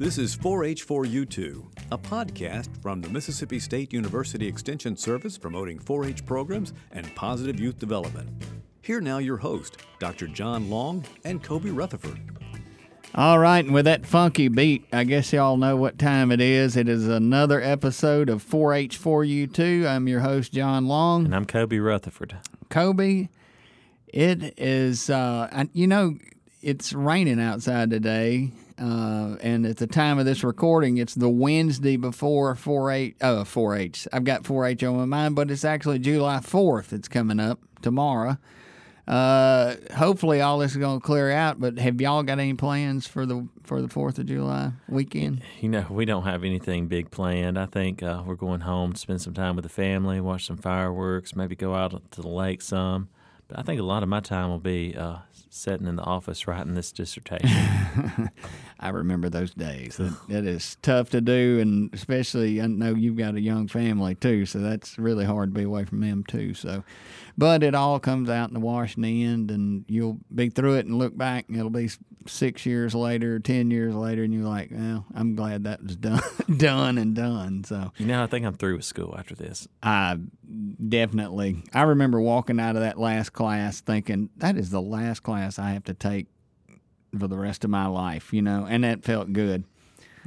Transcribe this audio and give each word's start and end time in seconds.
This 0.00 0.16
is 0.16 0.34
4H4U2, 0.34 1.62
a 1.92 1.98
podcast 1.98 2.70
from 2.80 3.02
the 3.02 3.10
Mississippi 3.10 3.58
State 3.58 3.92
University 3.92 4.48
Extension 4.48 4.96
Service 4.96 5.36
promoting 5.36 5.78
4 5.78 6.06
H 6.06 6.24
programs 6.24 6.72
and 6.92 7.14
positive 7.14 7.60
youth 7.60 7.78
development. 7.78 8.30
Here 8.80 9.02
now, 9.02 9.18
your 9.18 9.36
host, 9.36 9.76
Dr. 9.98 10.26
John 10.26 10.70
Long 10.70 11.04
and 11.24 11.42
Cobie 11.42 11.70
Rutherford. 11.70 12.18
All 13.14 13.38
right, 13.38 13.62
and 13.62 13.74
with 13.74 13.84
that 13.84 14.06
funky 14.06 14.48
beat, 14.48 14.86
I 14.90 15.04
guess 15.04 15.34
y'all 15.34 15.58
know 15.58 15.76
what 15.76 15.98
time 15.98 16.32
it 16.32 16.40
is. 16.40 16.78
It 16.78 16.88
is 16.88 17.06
another 17.06 17.60
episode 17.60 18.30
of 18.30 18.42
4H4U2. 18.42 19.86
I'm 19.86 20.08
your 20.08 20.20
host, 20.20 20.54
John 20.54 20.88
Long. 20.88 21.26
And 21.26 21.36
I'm 21.36 21.44
Cobie 21.44 21.78
Rutherford. 21.78 22.38
Cobie, 22.70 23.28
it 24.06 24.54
is, 24.58 25.10
uh, 25.10 25.66
you 25.74 25.86
know, 25.86 26.16
it's 26.62 26.94
raining 26.94 27.38
outside 27.38 27.90
today. 27.90 28.50
Uh, 28.80 29.36
and 29.42 29.66
at 29.66 29.76
the 29.76 29.86
time 29.86 30.18
of 30.18 30.24
this 30.24 30.42
recording, 30.42 30.96
it's 30.96 31.14
the 31.14 31.28
Wednesday 31.28 31.96
before 31.96 32.54
4H. 32.54 33.14
Uh, 33.20 33.44
4H. 33.44 34.06
I've 34.12 34.24
got 34.24 34.44
4H 34.44 34.88
on 34.88 34.96
my 34.96 35.04
mind, 35.04 35.36
but 35.36 35.50
it's 35.50 35.64
actually 35.64 35.98
July 35.98 36.38
4th. 36.38 36.92
It's 36.92 37.08
coming 37.08 37.38
up 37.38 37.60
tomorrow. 37.82 38.38
Uh, 39.06 39.74
hopefully 39.96 40.40
all 40.40 40.58
this 40.58 40.70
is 40.70 40.76
going 40.76 41.00
to 41.00 41.04
clear 41.04 41.30
out. 41.30 41.60
But 41.60 41.78
have 41.78 42.00
y'all 42.00 42.22
got 42.22 42.38
any 42.38 42.54
plans 42.54 43.06
for 43.06 43.26
the 43.26 43.46
for 43.64 43.82
the 43.82 43.88
Fourth 43.88 44.18
of 44.18 44.26
July 44.26 44.72
weekend? 44.88 45.42
You 45.60 45.68
know, 45.68 45.86
we 45.90 46.04
don't 46.04 46.24
have 46.24 46.44
anything 46.44 46.86
big 46.86 47.10
planned. 47.10 47.58
I 47.58 47.66
think 47.66 48.02
uh, 48.02 48.22
we're 48.24 48.36
going 48.36 48.60
home 48.60 48.92
to 48.92 48.98
spend 48.98 49.20
some 49.20 49.34
time 49.34 49.56
with 49.56 49.64
the 49.64 49.68
family, 49.68 50.20
watch 50.20 50.46
some 50.46 50.58
fireworks, 50.58 51.34
maybe 51.34 51.56
go 51.56 51.74
out 51.74 51.90
to 52.12 52.22
the 52.22 52.28
lake 52.28 52.62
some. 52.62 53.08
But 53.48 53.58
I 53.58 53.62
think 53.62 53.80
a 53.80 53.84
lot 53.84 54.04
of 54.04 54.08
my 54.08 54.20
time 54.20 54.48
will 54.48 54.60
be 54.60 54.94
uh, 54.96 55.16
sitting 55.50 55.88
in 55.88 55.96
the 55.96 56.02
office 56.02 56.46
writing 56.46 56.74
this 56.74 56.92
dissertation. 56.92 57.50
I 58.80 58.88
remember 58.88 59.28
those 59.28 59.52
days. 59.52 59.98
It, 59.98 60.12
it 60.28 60.46
is 60.46 60.76
tough 60.80 61.10
to 61.10 61.20
do, 61.20 61.58
and 61.60 61.92
especially 61.92 62.62
I 62.62 62.68
know 62.68 62.94
you've 62.94 63.16
got 63.16 63.34
a 63.34 63.40
young 63.40 63.66
family 63.66 64.14
too, 64.14 64.46
so 64.46 64.60
that's 64.60 64.96
really 64.98 65.24
hard 65.24 65.52
to 65.52 65.58
be 65.58 65.64
away 65.64 65.84
from 65.84 66.00
them 66.00 66.24
too. 66.24 66.54
So, 66.54 66.84
but 67.40 67.62
it 67.62 67.74
all 67.74 67.98
comes 67.98 68.28
out 68.28 68.48
in 68.48 68.54
the 68.54 68.60
wash 68.60 68.96
in 68.96 69.02
the 69.02 69.24
end, 69.24 69.50
and 69.50 69.86
you'll 69.88 70.18
be 70.32 70.50
through 70.50 70.74
it 70.74 70.84
and 70.84 70.98
look 70.98 71.16
back, 71.16 71.46
and 71.48 71.56
it'll 71.56 71.70
be 71.70 71.88
six 72.26 72.66
years 72.66 72.94
later, 72.94 73.38
ten 73.38 73.70
years 73.70 73.94
later, 73.94 74.22
and 74.22 74.34
you're 74.34 74.44
like, 74.44 74.68
well, 74.70 75.06
I'm 75.14 75.34
glad 75.34 75.64
that 75.64 75.82
was 75.82 75.96
done, 75.96 76.20
done 76.54 76.98
and 76.98 77.16
done. 77.16 77.64
So, 77.64 77.92
you 77.96 78.04
know, 78.04 78.22
I 78.22 78.26
think 78.26 78.44
I'm 78.44 78.52
through 78.58 78.76
with 78.76 78.84
school 78.84 79.14
after 79.18 79.34
this. 79.34 79.66
I 79.82 80.18
definitely. 80.86 81.62
I 81.72 81.84
remember 81.84 82.20
walking 82.20 82.60
out 82.60 82.76
of 82.76 82.82
that 82.82 82.98
last 82.98 83.30
class 83.30 83.80
thinking 83.80 84.28
that 84.36 84.58
is 84.58 84.68
the 84.68 84.82
last 84.82 85.22
class 85.22 85.58
I 85.58 85.70
have 85.70 85.84
to 85.84 85.94
take 85.94 86.26
for 87.18 87.26
the 87.26 87.38
rest 87.38 87.64
of 87.64 87.70
my 87.70 87.86
life, 87.86 88.34
you 88.34 88.42
know, 88.42 88.66
and 88.68 88.84
that 88.84 89.02
felt 89.02 89.32
good. 89.32 89.64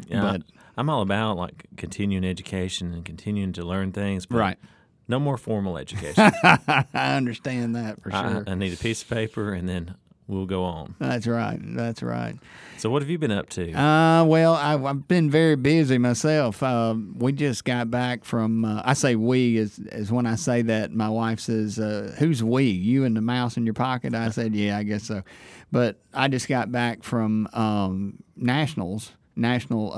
Yeah, 0.07 0.21
but 0.21 0.41
I'm 0.75 0.89
all 0.89 1.03
about 1.03 1.37
like 1.37 1.67
continuing 1.77 2.25
education 2.25 2.91
and 2.91 3.05
continuing 3.05 3.53
to 3.53 3.63
learn 3.63 3.91
things. 3.91 4.25
right. 4.31 4.57
No 5.07 5.19
more 5.19 5.37
formal 5.37 5.77
education. 5.77 6.31
I 6.43 7.15
understand 7.15 7.75
that 7.75 8.01
for 8.01 8.11
sure. 8.11 8.43
I, 8.47 8.51
I, 8.51 8.55
need 8.55 8.73
a 8.73 8.77
piece 8.77 9.01
of 9.01 9.09
paper 9.09 9.53
and 9.53 9.67
then 9.67 9.95
we'll 10.27 10.45
go 10.45 10.63
on. 10.63 10.95
That's 10.99 11.27
right. 11.27 11.59
That's 11.61 12.01
right. 12.01 12.35
So, 12.77 12.89
what 12.89 13.01
have 13.01 13.09
you 13.09 13.17
been 13.17 13.31
up 13.31 13.49
to? 13.51 13.71
Uh, 13.73 14.23
well, 14.25 14.53
I've, 14.53 14.83
I've 14.83 15.07
been 15.07 15.29
very 15.29 15.55
busy 15.55 15.97
myself. 15.97 16.61
Uh, 16.63 16.95
we 17.15 17.31
just 17.31 17.65
got 17.65 17.91
back 17.91 18.25
from. 18.25 18.65
Uh, 18.65 18.81
I 18.83 18.93
say 18.93 19.15
we 19.15 19.57
is 19.57 19.79
is 19.79 20.11
when 20.11 20.25
I 20.25 20.35
say 20.35 20.61
that. 20.63 20.91
My 20.91 21.09
wife 21.09 21.39
says, 21.39 21.79
uh, 21.79 22.15
"Who's 22.19 22.43
we? 22.43 22.65
You 22.65 23.05
and 23.05 23.15
the 23.15 23.21
mouse 23.21 23.57
in 23.57 23.65
your 23.65 23.73
pocket?" 23.73 24.13
I 24.13 24.29
said, 24.29 24.55
"Yeah, 24.55 24.77
I 24.77 24.83
guess 24.83 25.03
so." 25.03 25.23
But 25.71 25.97
I 26.13 26.27
just 26.27 26.47
got 26.47 26.71
back 26.71 27.03
from 27.03 27.47
um, 27.53 28.23
nationals, 28.35 29.13
national 29.35 29.91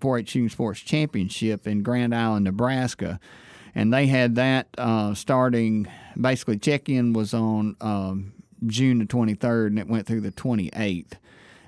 4-H 0.00 0.28
uh, 0.28 0.30
shooting 0.30 0.48
sports 0.48 0.80
championship 0.80 1.66
in 1.66 1.82
Grand 1.82 2.14
Island, 2.14 2.44
Nebraska, 2.44 3.18
and 3.74 3.92
they 3.92 4.06
had 4.06 4.34
that 4.36 4.68
uh, 4.78 5.14
starting. 5.14 5.86
Basically, 6.20 6.58
check-in 6.58 7.12
was 7.12 7.34
on 7.34 7.76
um, 7.80 8.32
June 8.66 8.98
the 8.98 9.04
23rd, 9.04 9.68
and 9.68 9.78
it 9.78 9.88
went 9.88 10.06
through 10.06 10.20
the 10.20 10.32
28th. 10.32 11.12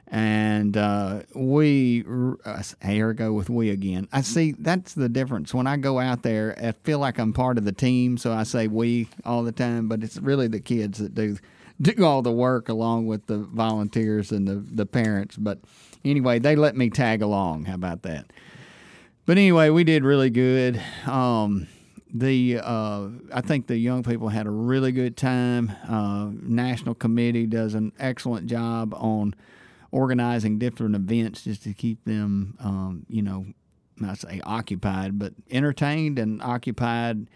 And 0.08 0.76
uh, 0.76 1.22
we, 1.34 2.04
uh, 2.44 2.62
here 2.84 3.10
I 3.10 3.12
go 3.14 3.32
with 3.32 3.48
we 3.48 3.70
again. 3.70 4.08
I 4.12 4.20
see 4.20 4.52
that's 4.52 4.92
the 4.92 5.08
difference. 5.08 5.54
When 5.54 5.66
I 5.66 5.78
go 5.78 5.98
out 5.98 6.22
there, 6.22 6.54
I 6.62 6.72
feel 6.84 6.98
like 6.98 7.18
I'm 7.18 7.32
part 7.32 7.56
of 7.56 7.64
the 7.64 7.72
team, 7.72 8.18
so 8.18 8.30
I 8.30 8.42
say 8.42 8.66
we 8.66 9.08
all 9.24 9.42
the 9.42 9.52
time, 9.52 9.88
but 9.88 10.04
it's 10.04 10.18
really 10.18 10.48
the 10.48 10.60
kids 10.60 10.98
that 10.98 11.14
do 11.14 11.38
do 11.80 12.04
all 12.04 12.20
the 12.20 12.30
work 12.32 12.68
along 12.68 13.06
with 13.06 13.26
the 13.26 13.38
volunteers 13.38 14.30
and 14.30 14.46
the, 14.46 14.56
the 14.56 14.84
parents. 14.84 15.36
But 15.36 15.60
anyway, 16.04 16.38
they 16.38 16.56
let 16.56 16.76
me 16.76 16.90
tag 16.90 17.22
along. 17.22 17.64
How 17.64 17.74
about 17.74 18.02
that? 18.02 18.26
But 19.24 19.38
anyway, 19.38 19.70
we 19.70 19.82
did 19.82 20.04
really 20.04 20.30
good. 20.30 20.80
Um, 21.06 21.68
the 22.12 22.58
uh, 22.62 23.08
I 23.32 23.40
think 23.40 23.66
the 23.66 23.76
young 23.76 24.02
people 24.02 24.28
had 24.28 24.46
a 24.46 24.50
really 24.50 24.92
good 24.92 25.16
time. 25.16 25.72
Uh, 25.88 26.28
National 26.32 26.94
Committee 26.94 27.46
does 27.46 27.74
an 27.74 27.92
excellent 27.98 28.46
job 28.46 28.94
on 28.94 29.34
organizing 29.90 30.58
different 30.58 30.94
events 30.94 31.44
just 31.44 31.62
to 31.62 31.72
keep 31.72 32.04
them, 32.04 32.56
um, 32.60 33.06
you 33.08 33.22
know, 33.22 33.46
not 33.96 34.18
say 34.18 34.40
occupied, 34.44 35.18
but 35.18 35.32
entertained 35.50 36.18
and 36.18 36.42
occupied, 36.42 37.28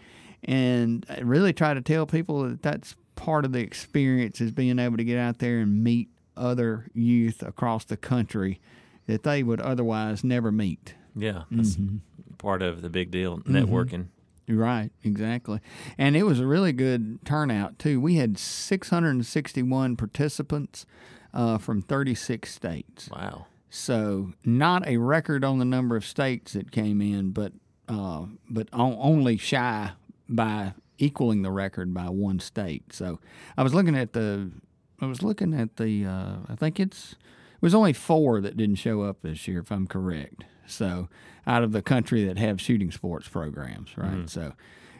and 0.43 1.05
really 1.21 1.53
try 1.53 1.73
to 1.73 1.81
tell 1.81 2.05
people 2.05 2.43
that 2.43 2.61
that's 2.61 2.95
part 3.15 3.45
of 3.45 3.51
the 3.51 3.59
experience 3.59 4.39
is 4.41 4.51
being 4.51 4.77
able 4.77 4.97
to 4.97 5.03
get 5.03 5.17
out 5.17 5.39
there 5.39 5.59
and 5.59 5.83
meet 5.83 6.07
other 6.35 6.85
youth 6.93 7.41
across 7.41 7.83
the 7.85 7.97
country 7.97 8.59
that 9.07 9.23
they 9.23 9.41
would 9.41 9.59
otherwise 9.61 10.23
never 10.23 10.51
meet. 10.51 10.93
Yeah, 11.15 11.43
that's 11.49 11.75
mm-hmm. 11.75 11.97
part 12.37 12.61
of 12.61 12.83
the 12.83 12.89
big 12.89 13.09
deal 13.09 13.37
mm-hmm. 13.37 13.55
networking. 13.55 14.07
Right, 14.49 14.91
exactly. 15.03 15.59
And 15.97 16.15
it 16.15 16.23
was 16.23 16.39
a 16.39 16.47
really 16.47 16.71
good 16.71 17.19
turnout, 17.25 17.79
too. 17.79 17.99
We 17.99 18.15
had 18.15 18.37
661 18.37 19.97
participants 19.97 20.85
uh, 21.33 21.57
from 21.57 21.81
36 21.81 22.53
states. 22.53 23.09
Wow. 23.09 23.47
So, 23.69 24.31
not 24.45 24.87
a 24.87 24.97
record 24.97 25.43
on 25.43 25.59
the 25.59 25.65
number 25.65 25.97
of 25.97 26.05
states 26.05 26.53
that 26.53 26.71
came 26.71 27.01
in, 27.01 27.31
but 27.31 27.51
uh, 27.87 28.25
but 28.49 28.67
only 28.73 29.37
shy 29.37 29.91
by 30.27 30.73
equaling 30.97 31.41
the 31.41 31.51
record 31.51 31.93
by 31.93 32.09
one 32.09 32.39
state. 32.39 32.93
So 32.93 33.19
I 33.57 33.63
was 33.63 33.73
looking 33.73 33.95
at 33.95 34.13
the, 34.13 34.51
I 34.99 35.05
was 35.05 35.21
looking 35.21 35.53
at 35.53 35.77
the, 35.77 36.05
uh, 36.05 36.35
I 36.49 36.55
think 36.55 36.79
it's, 36.79 37.13
it 37.13 37.61
was 37.61 37.75
only 37.75 37.93
four 37.93 38.41
that 38.41 38.57
didn't 38.57 38.75
show 38.75 39.01
up 39.01 39.21
this 39.21 39.47
year, 39.47 39.59
if 39.59 39.71
I'm 39.71 39.87
correct. 39.87 40.43
So 40.67 41.09
out 41.45 41.63
of 41.63 41.71
the 41.71 41.81
country 41.81 42.25
that 42.25 42.37
have 42.37 42.61
shooting 42.61 42.91
sports 42.91 43.27
programs, 43.27 43.97
right? 43.97 44.11
Mm-hmm. 44.11 44.27
So 44.27 44.53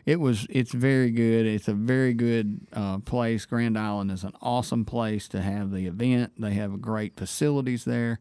it 0.05 0.19
was, 0.19 0.47
it's 0.49 0.71
very 0.71 1.11
good. 1.11 1.45
It's 1.45 1.67
a 1.67 1.73
very 1.73 2.13
good 2.13 2.61
uh, 2.73 2.99
place. 2.99 3.45
Grand 3.45 3.77
Island 3.77 4.11
is 4.11 4.23
an 4.23 4.33
awesome 4.41 4.85
place 4.85 5.27
to 5.29 5.41
have 5.41 5.71
the 5.71 5.85
event. 5.87 6.33
They 6.39 6.53
have 6.53 6.81
great 6.81 7.15
facilities 7.15 7.85
there. 7.85 8.19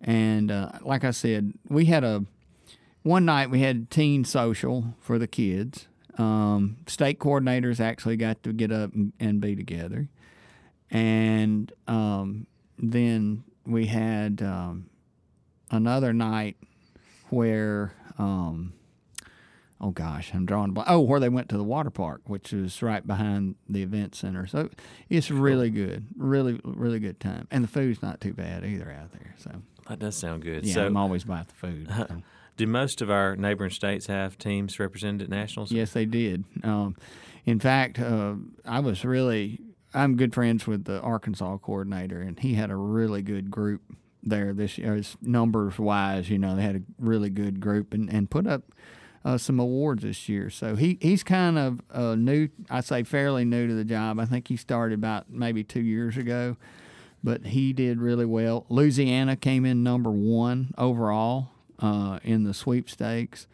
And 0.00 0.50
uh, 0.50 0.72
like 0.82 1.04
I 1.04 1.10
said, 1.10 1.52
we 1.68 1.84
had 1.86 2.04
a, 2.04 2.24
one 3.02 3.24
night 3.24 3.50
we 3.50 3.60
had 3.60 3.90
teen 3.90 4.24
social 4.24 4.94
for 5.00 5.18
the 5.18 5.26
kids 5.26 5.86
um, 6.20 6.76
state 6.86 7.18
coordinators 7.18 7.80
actually 7.80 8.16
got 8.16 8.42
to 8.42 8.52
get 8.52 8.70
up 8.70 8.92
and, 8.94 9.12
and 9.18 9.40
be 9.40 9.56
together. 9.56 10.08
And 10.90 11.72
um, 11.86 12.46
then 12.78 13.44
we 13.66 13.86
had 13.86 14.42
um, 14.42 14.90
another 15.70 16.12
night 16.12 16.56
where, 17.32 17.92
um, 18.18 18.72
oh 19.80 19.90
gosh, 19.90 20.32
I'm 20.34 20.46
drawing 20.46 20.72
blank. 20.72 20.88
Oh, 20.90 21.00
where 21.00 21.20
they 21.20 21.28
went 21.28 21.48
to 21.50 21.56
the 21.56 21.64
water 21.64 21.90
park, 21.90 22.22
which 22.26 22.52
is 22.52 22.82
right 22.82 23.06
behind 23.06 23.56
the 23.68 23.82
event 23.82 24.14
center. 24.14 24.46
So 24.46 24.70
it's 25.08 25.30
really 25.30 25.70
good, 25.70 26.06
really, 26.16 26.60
really 26.64 26.98
good 26.98 27.20
time. 27.20 27.46
And 27.50 27.64
the 27.64 27.68
food's 27.68 28.02
not 28.02 28.20
too 28.20 28.32
bad 28.32 28.64
either 28.64 28.90
out 28.90 29.12
there. 29.12 29.34
So 29.38 29.50
that 29.88 29.98
does 29.98 30.16
sound 30.16 30.42
good. 30.42 30.64
Yeah, 30.64 30.74
so, 30.74 30.86
I'm 30.86 30.96
always 30.96 31.24
about 31.24 31.48
the 31.48 31.54
food. 31.54 31.88
So. 31.96 32.22
Do 32.56 32.66
most 32.66 33.00
of 33.00 33.10
our 33.10 33.36
neighboring 33.36 33.70
states 33.70 34.06
have 34.08 34.36
teams 34.36 34.78
represented 34.78 35.22
at 35.22 35.28
nationals? 35.30 35.72
Yes, 35.72 35.92
they 35.92 36.04
did. 36.04 36.44
Um, 36.62 36.94
in 37.46 37.58
fact, 37.58 37.98
uh, 37.98 38.34
I 38.66 38.80
was 38.80 39.02
really 39.02 39.60
I'm 39.92 40.16
good 40.16 40.34
friends 40.34 40.66
with 40.66 40.84
the 40.84 41.00
Arkansas 41.00 41.58
coordinator, 41.58 42.20
and 42.20 42.38
he 42.38 42.54
had 42.54 42.70
a 42.70 42.76
really 42.76 43.22
good 43.22 43.50
group 43.50 43.82
there 44.22 44.52
this 44.52 44.78
year. 44.78 45.00
Numbers 45.20 45.78
wise, 45.78 46.30
you 46.30 46.38
know, 46.38 46.56
they 46.56 46.62
had 46.62 46.76
a 46.76 46.82
really 46.98 47.30
good 47.30 47.60
group 47.60 47.94
and, 47.94 48.12
and 48.12 48.30
put 48.30 48.46
up 48.46 48.62
uh, 49.24 49.38
some 49.38 49.58
awards 49.60 50.02
this 50.02 50.28
year. 50.28 50.50
So 50.50 50.76
he 50.76 50.98
he's 51.00 51.22
kind 51.22 51.58
of 51.58 51.80
uh, 51.90 52.14
new. 52.14 52.48
I 52.68 52.80
say 52.80 53.02
fairly 53.02 53.44
new 53.44 53.66
to 53.66 53.74
the 53.74 53.84
job. 53.84 54.18
I 54.18 54.24
think 54.24 54.48
he 54.48 54.56
started 54.56 54.94
about 54.94 55.30
maybe 55.30 55.62
two 55.62 55.82
years 55.82 56.16
ago, 56.16 56.56
but 57.22 57.46
he 57.46 57.72
did 57.72 58.00
really 58.00 58.24
well. 58.24 58.66
Louisiana 58.68 59.36
came 59.36 59.64
in 59.64 59.82
number 59.82 60.10
one 60.10 60.72
overall 60.78 61.50
uh, 61.78 62.18
in 62.22 62.44
the 62.44 62.54
sweepstakes. 62.54 63.46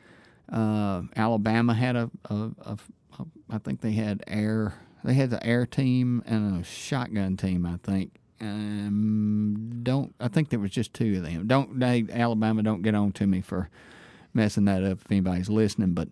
Uh, 0.51 1.03
Alabama 1.17 1.75
had 1.75 1.97
a, 1.97 2.11
a, 2.31 2.35
a, 2.35 2.79
a, 3.19 3.27
I 3.51 3.59
think 3.59 3.81
they 3.81 3.93
had 3.93 4.23
air, 4.29 4.75
they 5.03 5.15
had 5.15 5.31
the 5.31 5.45
air 5.45 5.67
team 5.67 6.23
and 6.25 6.61
a 6.61 6.65
shotgun 6.65 7.37
team, 7.37 7.67
I 7.67 7.79
think, 7.83 8.13
Um, 8.41 9.81
don't 9.83 10.15
I 10.21 10.29
think 10.29 10.51
there 10.51 10.59
was 10.59 10.71
just 10.71 10.93
two 10.93 11.17
of 11.17 11.23
them. 11.23 11.47
Don't 11.47 11.79
they 11.79 12.05
Alabama 12.11 12.63
don't 12.63 12.83
get 12.83 12.95
on 12.95 13.13
to 13.13 13.27
me 13.27 13.41
for 13.41 13.71
messing 14.35 14.67
that 14.67 14.85
up 14.85 14.99
if 15.05 15.11
anybody's 15.11 15.49
listening, 15.49 15.93
but 15.93 16.09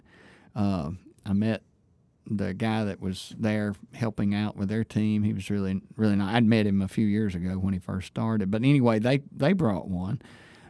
uh, 0.57 0.91
I 1.27 1.33
met 1.33 1.63
the 2.27 2.55
guy 2.55 2.85
that 2.85 3.01
was 3.01 3.35
there 3.39 3.75
helping 3.93 4.35
out 4.35 4.57
with 4.57 4.69
their 4.69 4.85
team. 4.85 5.23
He 5.23 5.33
was 5.35 5.51
really 5.51 5.83
really 5.97 6.17
nice. 6.17 6.37
I'd 6.37 6.45
met 6.45 6.67
him 6.67 6.81
a 6.81 6.89
few 6.89 7.07
years 7.07 7.35
ago 7.35 7.59
when 7.59 7.75
he 7.75 7.79
first 7.79 8.07
started. 8.07 8.51
But 8.51 8.63
anyway, 8.63 8.99
they 8.99 9.23
they 9.31 9.53
brought 9.53 9.89
one. 9.89 10.23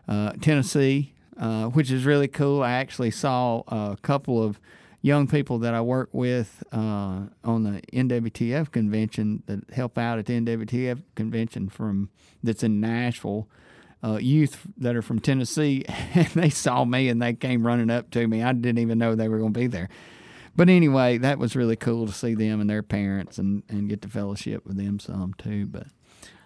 Uh, 0.09 0.33
Tennessee, 0.41 1.15
uh, 1.39 1.67
which 1.67 1.91
is 1.91 2.05
really 2.05 2.29
cool. 2.29 2.63
I 2.63 2.73
actually 2.73 3.11
saw 3.13 3.63
a 3.69 3.97
couple 4.03 4.43
of 4.43 4.61
young 5.05 5.27
people 5.27 5.59
that 5.59 5.75
I 5.75 5.83
work 5.83 6.09
with 6.13 6.65
uh, 6.73 7.25
on 7.45 7.63
the 7.63 7.83
NWTF 7.93 8.73
convention 8.73 9.43
that 9.45 9.71
help 9.75 9.99
out 9.99 10.19
at 10.19 10.25
the 10.25 10.41
NWTF 10.41 11.03
convention 11.15 11.69
from 11.69 12.09
that's 12.43 12.63
in 12.63 12.81
Nashville. 12.81 13.47
Uh, 14.03 14.17
youth 14.17 14.67
that 14.77 14.97
are 14.97 15.03
from 15.03 15.19
Tennessee, 15.19 15.85
and 15.89 16.27
they 16.29 16.51
saw 16.51 16.85
me 16.85 17.09
and 17.09 17.21
they 17.23 17.35
came 17.35 17.67
running 17.67 17.91
up 17.91 18.11
to 18.11 18.27
me. 18.27 18.43
I 18.43 18.53
didn't 18.53 18.79
even 18.79 18.99
know 18.99 19.15
they 19.15 19.29
were 19.29 19.39
going 19.39 19.53
to 19.53 19.61
be 19.61 19.67
there. 19.67 19.89
But 20.57 20.69
anyway, 20.69 21.19
that 21.19 21.39
was 21.39 21.55
really 21.57 21.77
cool 21.77 22.07
to 22.07 22.13
see 22.13 22.35
them 22.35 22.61
and 22.61 22.69
their 22.69 22.83
parents 22.83 23.39
and, 23.39 23.63
and 23.69 23.89
get 23.89 24.03
to 24.03 24.09
fellowship 24.09 24.65
with 24.67 24.77
them 24.77 24.99
some 24.99 25.35
too. 25.39 25.67
But 25.67 25.87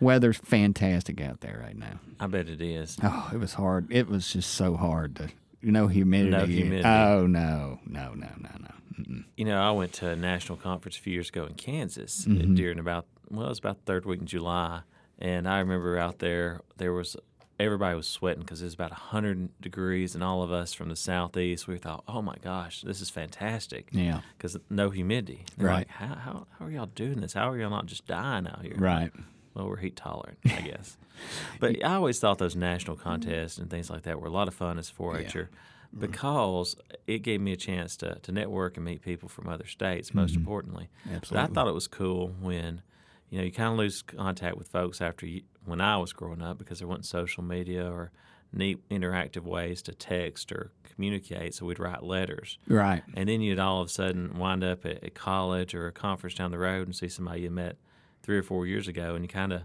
weather's 0.01 0.39
fantastic 0.39 1.21
out 1.21 1.41
there 1.41 1.61
right 1.63 1.77
now. 1.77 2.01
I 2.19 2.27
bet 2.27 2.49
it 2.49 2.63
is. 2.63 2.97
Oh, 3.03 3.31
it 3.33 3.39
was 3.39 3.55
hard. 3.55 3.87
It 3.93 4.09
was 4.09 4.33
just 4.33 4.53
so 4.53 4.77
hard 4.77 5.17
to, 5.17 5.29
know, 5.63 5.87
humidity. 5.89 6.31
No 6.31 6.45
humidity. 6.47 6.89
Oh, 6.89 7.27
no, 7.27 7.81
no, 7.87 8.15
no, 8.15 8.29
no, 8.39 8.51
no. 8.61 8.75
Mm-mm. 8.99 9.25
You 9.37 9.45
know, 9.45 9.61
I 9.61 9.71
went 9.71 9.93
to 9.95 10.09
a 10.11 10.17
national 10.17 10.59
conference 10.59 10.97
a 10.97 11.01
few 11.01 11.13
years 11.13 11.29
ago 11.29 11.45
in 11.47 11.55
Kansas 11.55 12.25
Mm-hmm. 12.27 12.55
during 12.55 12.79
about 12.79 13.07
well, 13.31 13.47
it 13.47 13.51
was 13.51 13.59
about 13.59 13.77
the 13.79 13.85
third 13.93 14.07
week 14.07 14.21
in 14.21 14.27
July, 14.27 14.81
and 15.19 15.47
I 15.49 15.59
remember 15.59 15.99
out 15.99 16.19
there 16.21 16.61
there 16.79 16.93
was 16.93 17.17
everybody 17.61 17.95
was 17.97 18.07
sweating 18.09 18.43
because 18.43 18.63
it 18.63 18.65
was 18.65 18.75
about 18.75 18.91
hundred 18.93 19.51
degrees, 19.61 20.15
and 20.15 20.25
all 20.25 20.43
of 20.43 20.51
us 20.51 20.73
from 20.73 20.89
the 20.89 20.97
southeast 20.97 21.69
we 21.69 21.77
thought, 21.79 22.03
oh 22.09 22.23
my 22.23 22.37
gosh, 22.43 22.83
this 22.83 23.01
is 23.01 23.11
fantastic. 23.11 23.89
Yeah. 23.93 24.21
because 24.37 24.57
no 24.71 24.91
humidity. 24.91 25.45
They're 25.57 25.67
Right. 25.67 25.77
Like, 25.79 25.89
how, 25.89 26.15
how 26.15 26.47
how 26.59 26.65
are 26.67 26.71
y'all 26.71 26.87
doing 26.87 27.21
this? 27.21 27.35
How 27.35 27.51
are 27.51 27.59
y'all 27.59 27.71
not 27.71 27.87
just 27.87 28.07
dying 28.07 28.47
out 28.49 28.63
here? 28.63 28.77
Right. 28.77 29.13
Well, 29.55 29.67
we're 29.67 29.77
heat 29.77 29.97
tolerant, 29.97 30.39
I 30.47 30.61
guess. 30.61 30.97
but 31.61 31.83
I 31.85 31.95
always 31.95 32.19
thought 32.21 32.39
those 32.39 32.57
national 32.57 32.97
contests 32.97 33.59
and 33.59 33.71
things 33.71 33.91
like 33.91 34.03
that 34.03 34.21
were 34.21 34.29
a 34.29 34.33
lot 34.33 34.49
of 34.49 34.55
fun 34.55 34.79
as 34.79 34.91
a 34.91 34.93
4-H'er 34.93 35.25
mm-hmm. 35.25 36.01
because 36.01 36.77
it 37.07 37.19
gave 37.21 37.41
me 37.41 37.53
a 37.53 37.57
chance 37.57 37.97
to, 37.99 38.19
to 38.23 38.33
network 38.33 38.77
and 38.77 38.85
meet 38.85 39.03
people 39.03 39.29
from 39.29 39.49
other 39.49 39.67
states, 39.67 40.15
most 40.15 40.33
mm-hmm. 40.33 40.41
importantly. 40.41 40.89
But 41.29 41.39
I 41.39 41.47
thought 41.47 41.69
it 41.69 41.75
was 41.75 41.89
cool 41.89 42.29
when, 42.41 42.83
you 43.31 43.39
know, 43.39 43.45
you 43.45 43.53
kind 43.53 43.73
of 43.73 43.79
lose 43.79 44.03
contact 44.03 44.57
with 44.57 44.69
folks 44.69 45.01
after 45.01 45.27
you, 45.27 45.43
when 45.65 45.81
I 45.81 45.97
was 45.97 46.13
growing 46.13 46.43
up 46.43 46.59
because 46.59 46.79
there 46.79 46.89
wasn't 46.89 47.07
social 47.07 47.43
media 47.43 47.91
or 47.91 48.13
neat 48.53 48.87
interactive 48.89 49.43
ways 49.45 49.83
to 49.83 49.95
text 49.95 50.53
or 50.53 50.73
communicate, 50.83 51.55
so 51.55 51.67
we'd 51.67 51.79
write 51.79 52.03
letters. 52.03 52.59
Right. 52.67 53.03
And 53.15 53.29
then 53.29 53.41
you'd 53.41 53.59
all 53.59 53.83
of 53.83 53.89
a 53.89 53.91
sudden 53.91 54.39
wind 54.39 54.65
up 54.65 54.87
at, 54.87 55.05
at 55.05 55.15
college 55.15 55.75
or 55.75 55.87
a 55.87 55.93
conference 55.93 56.35
down 56.35 56.51
the 56.51 56.59
road 56.59 56.87
and 56.87 56.97
see 56.97 57.09
somebody 57.09 57.43
you 57.43 57.51
met 57.51 57.77
three 58.23 58.37
or 58.39 58.43
four 58.43 58.67
years 58.67 58.89
ago, 58.89 59.15
and 59.15 59.25
you 59.25 59.29
kind 59.29 59.53
of 59.53 59.63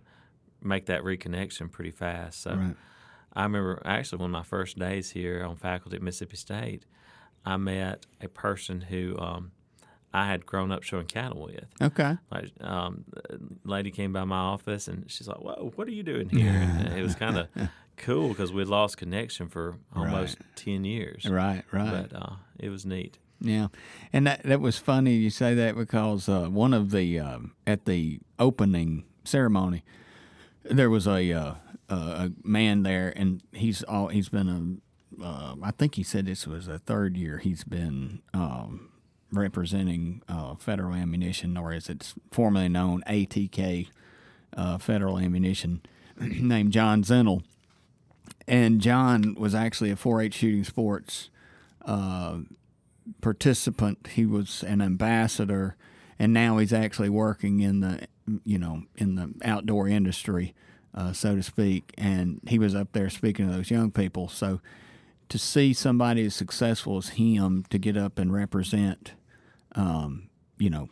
make 0.62 0.86
that 0.86 1.02
reconnection 1.04 1.72
pretty 1.72 1.92
fast. 1.92 2.42
So 2.42 2.56
Right. 2.56 2.76
I 3.34 3.44
remember 3.44 3.82
actually 3.84 4.20
one 4.20 4.30
of 4.30 4.32
my 4.34 4.44
first 4.44 4.78
days 4.78 5.12
here 5.12 5.44
on 5.44 5.56
faculty 5.56 5.98
at 5.98 6.04
Mississippi 6.04 6.38
State, 6.38 6.86
I 7.46 7.58
met 7.58 8.06
a 8.22 8.28
person 8.30 8.82
who 8.82 9.18
um, 9.18 9.52
I 10.14 10.28
had 10.28 10.46
grown 10.46 10.72
up 10.72 10.84
showing 10.84 11.08
cattle 11.08 11.42
with. 11.44 11.66
Okay. 11.82 12.16
Like, 12.32 12.52
um, 12.62 13.06
a 13.30 13.38
lady 13.66 13.90
came 13.92 14.14
by 14.14 14.24
my 14.24 14.38
office 14.38 14.88
and 14.88 15.10
she's 15.12 15.28
like, 15.28 15.40
"Whoa, 15.40 15.72
what 15.76 15.88
are 15.88 15.92
you 15.92 16.04
doing 16.04 16.30
here?" 16.30 16.52
And 16.52 16.94
it 16.98 17.02
was 17.02 17.16
kind 17.16 17.38
of 17.38 17.48
cool 17.98 18.30
because 18.30 18.54
we'd 18.54 18.68
lost 18.68 18.98
connection 18.98 19.50
for 19.50 19.78
almost 19.96 20.38
ten 20.56 20.86
years. 20.86 21.26
Right. 21.26 21.64
Right. 21.72 22.08
But 22.10 22.16
uh, 22.16 22.34
it 22.60 22.70
was 22.70 22.86
neat. 22.86 23.18
Yeah, 23.44 23.68
and 24.14 24.26
that 24.26 24.44
that 24.44 24.62
was 24.62 24.78
funny 24.78 25.16
you 25.16 25.30
say 25.30 25.54
that 25.54 25.76
because 25.76 26.30
uh, 26.30 26.46
one 26.46 26.74
of 26.74 26.92
the 26.92 27.20
um 27.20 27.54
at 27.68 27.86
the 27.86 28.20
opening 28.40 29.04
ceremony, 29.26 29.84
there 30.64 30.90
was 30.90 31.06
a 31.08 31.32
uh, 31.34 31.56
a 31.90 32.32
man 32.44 32.84
there, 32.84 33.12
and 33.16 33.44
he's 33.52 33.84
all 33.84 34.08
he's 34.08 34.30
been 34.30 34.48
a 34.50 35.24
uh, 35.24 35.56
I 35.62 35.72
think 35.72 35.96
he 35.96 36.04
said 36.04 36.26
this 36.26 36.48
was 36.48 36.66
the 36.68 36.80
third 36.80 37.18
year 37.18 37.38
he's 37.38 37.64
been 37.64 38.22
um, 38.34 38.90
representing 39.32 40.22
uh, 40.28 40.56
federal 40.56 40.94
ammunition, 40.94 41.58
or 41.58 41.74
as 41.74 41.90
it's 41.90 42.16
formerly 42.32 42.70
known, 42.70 43.04
ATK, 43.08 43.88
uh, 44.56 44.78
federal 44.78 45.20
ammunition, 45.20 45.82
named 46.20 46.72
John 46.72 47.04
Zenel. 47.04 47.44
And 48.48 48.82
John 48.82 49.36
was 49.36 49.56
actually 49.56 49.92
a 49.92 49.96
4-H 49.96 50.34
shooting 50.34 50.64
sports 50.64 51.30
uh, 51.86 52.40
participant. 53.22 54.08
He 54.14 54.26
was 54.26 54.64
an 54.64 54.82
ambassador, 54.82 55.76
and 56.20 56.34
now 56.34 56.58
he's 56.58 56.74
actually 56.74 57.10
working 57.10 57.60
in 57.60 57.80
the 57.82 58.08
you 58.44 58.58
know 58.58 58.84
in 58.96 59.16
the 59.16 59.34
outdoor 59.44 59.88
industry, 59.88 60.54
uh, 60.94 61.14
so 61.14 61.36
to 61.36 61.44
speak. 61.44 61.94
And 61.98 62.40
he 62.48 62.60
was 62.60 62.76
up 62.76 62.90
there 62.94 63.10
speaking 63.10 63.48
to 63.48 63.56
those 63.56 63.72
young 63.72 63.92
people. 63.92 64.30
So 64.30 64.62
to 65.30 65.38
see 65.38 65.74
somebody 65.74 66.26
as 66.26 66.36
successful 66.36 66.98
as 66.98 67.10
him 67.10 67.66
to 67.70 67.78
get 67.78 67.98
up 67.98 68.20
and 68.20 68.34
represent, 68.34 69.14
um, 69.76 70.30
you 70.58 70.70
know, 70.70 70.90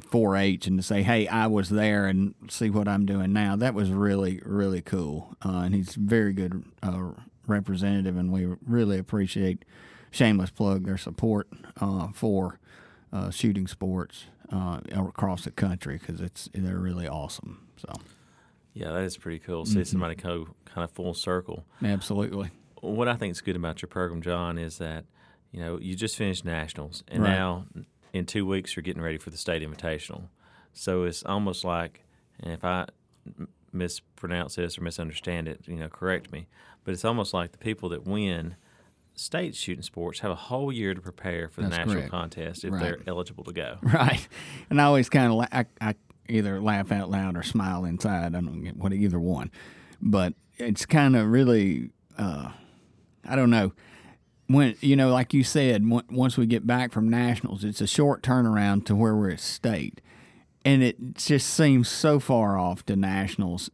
4-H 0.00 0.66
and 0.66 0.78
to 0.78 0.82
say, 0.82 1.02
"Hey, 1.02 1.26
I 1.26 1.48
was 1.48 1.68
there 1.68 2.06
and 2.06 2.34
see 2.48 2.70
what 2.70 2.88
I'm 2.88 3.04
doing 3.04 3.32
now." 3.32 3.56
That 3.56 3.74
was 3.74 3.90
really, 3.90 4.40
really 4.44 4.80
cool. 4.80 5.36
Uh, 5.44 5.62
and 5.64 5.74
he's 5.74 5.94
very 5.94 6.32
good 6.32 6.64
uh, 6.82 7.10
representative, 7.46 8.16
and 8.16 8.32
we 8.32 8.46
really 8.64 8.98
appreciate 8.98 9.64
shameless 10.10 10.50
plug 10.50 10.84
their 10.84 10.98
support 10.98 11.48
uh, 11.80 12.08
for 12.14 12.58
uh, 13.12 13.30
shooting 13.30 13.66
sports 13.66 14.26
uh, 14.52 14.80
across 14.92 15.44
the 15.44 15.50
country 15.50 15.98
because 15.98 16.20
it's 16.20 16.48
they're 16.54 16.78
really 16.78 17.08
awesome. 17.08 17.68
So 17.76 17.92
Yeah, 18.74 18.92
that 18.92 19.02
is 19.02 19.16
pretty 19.16 19.38
cool. 19.38 19.64
See 19.66 19.84
somebody 19.84 20.14
go 20.14 20.48
kind 20.64 20.84
of 20.84 20.90
full 20.90 21.14
circle. 21.14 21.64
absolutely, 21.82 22.50
What 22.80 23.08
I 23.08 23.16
think 23.16 23.32
is 23.32 23.40
good 23.40 23.56
about 23.56 23.82
your 23.82 23.88
program, 23.88 24.22
John, 24.22 24.58
is 24.58 24.78
that 24.78 25.04
you 25.52 25.60
know 25.60 25.78
you 25.78 25.94
just 25.94 26.16
finished 26.16 26.44
nationals, 26.44 27.02
and 27.08 27.22
Right. 27.22 27.30
now 27.34 27.66
in 28.12 28.24
two 28.26 28.46
weeks 28.46 28.74
you're 28.76 28.82
getting 28.82 29.02
ready 29.02 29.18
for 29.18 29.30
the 29.30 29.36
state 29.36 29.62
invitational. 29.62 30.28
So 30.72 31.02
it's 31.04 31.22
almost 31.24 31.64
like, 31.64 32.04
and 32.40 32.52
if 32.52 32.64
I 32.64 32.86
mispronounce 33.72 34.54
this 34.56 34.78
or 34.78 34.82
misunderstand 34.82 35.48
it, 35.48 35.60
you 35.66 35.76
know, 35.76 35.88
correct 35.88 36.32
me. 36.32 36.46
But 36.84 36.92
it's 36.94 37.04
almost 37.04 37.34
like 37.34 37.52
the 37.52 37.58
people 37.58 37.88
that 37.90 38.06
win 38.06 38.56
state 39.18 39.54
shooting 39.54 39.82
sports 39.82 40.20
have 40.20 40.30
a 40.30 40.34
whole 40.36 40.72
year 40.72 40.94
to 40.94 41.00
prepare 41.00 41.48
for 41.48 41.62
the 41.62 41.68
That's 41.68 41.78
national 41.78 41.94
correct. 41.96 42.10
contest 42.10 42.64
if 42.64 42.72
Right. 42.72 42.82
they're 42.82 42.98
eligible 43.06 43.44
to 43.44 43.52
go. 43.52 43.78
right. 43.82 44.26
And 44.70 44.80
I 44.80 44.84
always 44.84 45.08
kind 45.08 45.26
of 45.26 45.32
la- 45.32 45.46
I, 45.52 45.66
I 45.80 45.94
either 46.28 46.60
laugh 46.60 46.92
out 46.92 47.10
loud 47.10 47.36
or 47.36 47.42
smile 47.42 47.84
inside. 47.84 48.26
I 48.34 48.40
don't 48.40 48.62
get 48.62 48.76
what 48.76 48.92
either 48.92 49.18
one, 49.20 49.50
but 50.00 50.34
it's 50.56 50.86
kind 50.86 51.16
of 51.16 51.28
really 51.28 51.90
uh, 52.18 52.50
I 53.24 53.36
don't 53.36 53.50
know 53.50 53.72
when 54.46 54.74
you 54.80 54.96
know, 54.96 55.10
like 55.10 55.34
you 55.34 55.44
said, 55.44 55.82
once 56.10 56.38
we 56.38 56.46
get 56.46 56.66
back 56.66 56.90
from 56.92 57.08
nationals, 57.10 57.64
it's 57.64 57.80
a 57.82 57.86
short 57.86 58.22
turnaround 58.22 58.86
to 58.86 58.96
where 58.96 59.14
we're 59.14 59.30
at 59.32 59.40
state, 59.40 60.00
and 60.64 60.82
it 60.82 61.14
just 61.16 61.48
seems 61.50 61.86
so 61.88 62.18
far 62.18 62.58
off 62.58 62.84
to 62.86 62.96
nationals. 62.96 63.70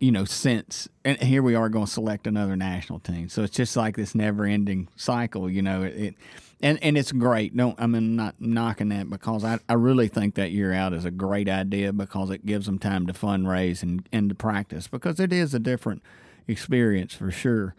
You 0.00 0.10
know, 0.10 0.24
since 0.24 0.88
and 1.04 1.18
here 1.22 1.42
we 1.42 1.54
are 1.54 1.68
going 1.68 1.84
to 1.84 1.90
select 1.90 2.26
another 2.26 2.56
national 2.56 3.00
team, 3.00 3.28
so 3.28 3.42
it's 3.42 3.54
just 3.54 3.76
like 3.76 3.96
this 3.96 4.14
never-ending 4.14 4.88
cycle. 4.96 5.48
You 5.48 5.62
know, 5.62 5.82
it, 5.82 5.94
it 5.96 6.14
and 6.62 6.82
and 6.82 6.96
it's 6.96 7.12
great. 7.12 7.56
Don't 7.56 7.78
I 7.80 7.86
mean 7.86 8.16
not 8.16 8.40
knocking 8.40 8.88
that 8.88 9.10
because 9.10 9.44
I, 9.44 9.58
I 9.68 9.74
really 9.74 10.08
think 10.08 10.36
that 10.36 10.52
year 10.52 10.72
out 10.72 10.94
is 10.94 11.04
a 11.04 11.10
great 11.10 11.48
idea 11.48 11.92
because 11.92 12.30
it 12.30 12.46
gives 12.46 12.66
them 12.66 12.78
time 12.78 13.06
to 13.06 13.12
fundraise 13.12 13.82
and 13.82 14.08
and 14.10 14.30
to 14.30 14.34
practice 14.34 14.88
because 14.88 15.20
it 15.20 15.32
is 15.32 15.54
a 15.54 15.58
different 15.58 16.02
experience 16.48 17.14
for 17.14 17.30
sure. 17.30 17.74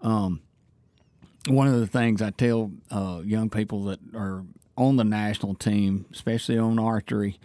Um, 0.00 0.40
one 1.46 1.68
of 1.68 1.78
the 1.78 1.86
things 1.86 2.20
I 2.20 2.30
tell 2.30 2.72
uh, 2.90 3.22
young 3.24 3.48
people 3.48 3.84
that 3.84 4.00
are 4.14 4.44
on 4.76 4.96
the 4.96 5.04
national 5.04 5.54
team, 5.54 6.06
especially 6.12 6.58
on 6.58 6.78
archery, 6.78 7.38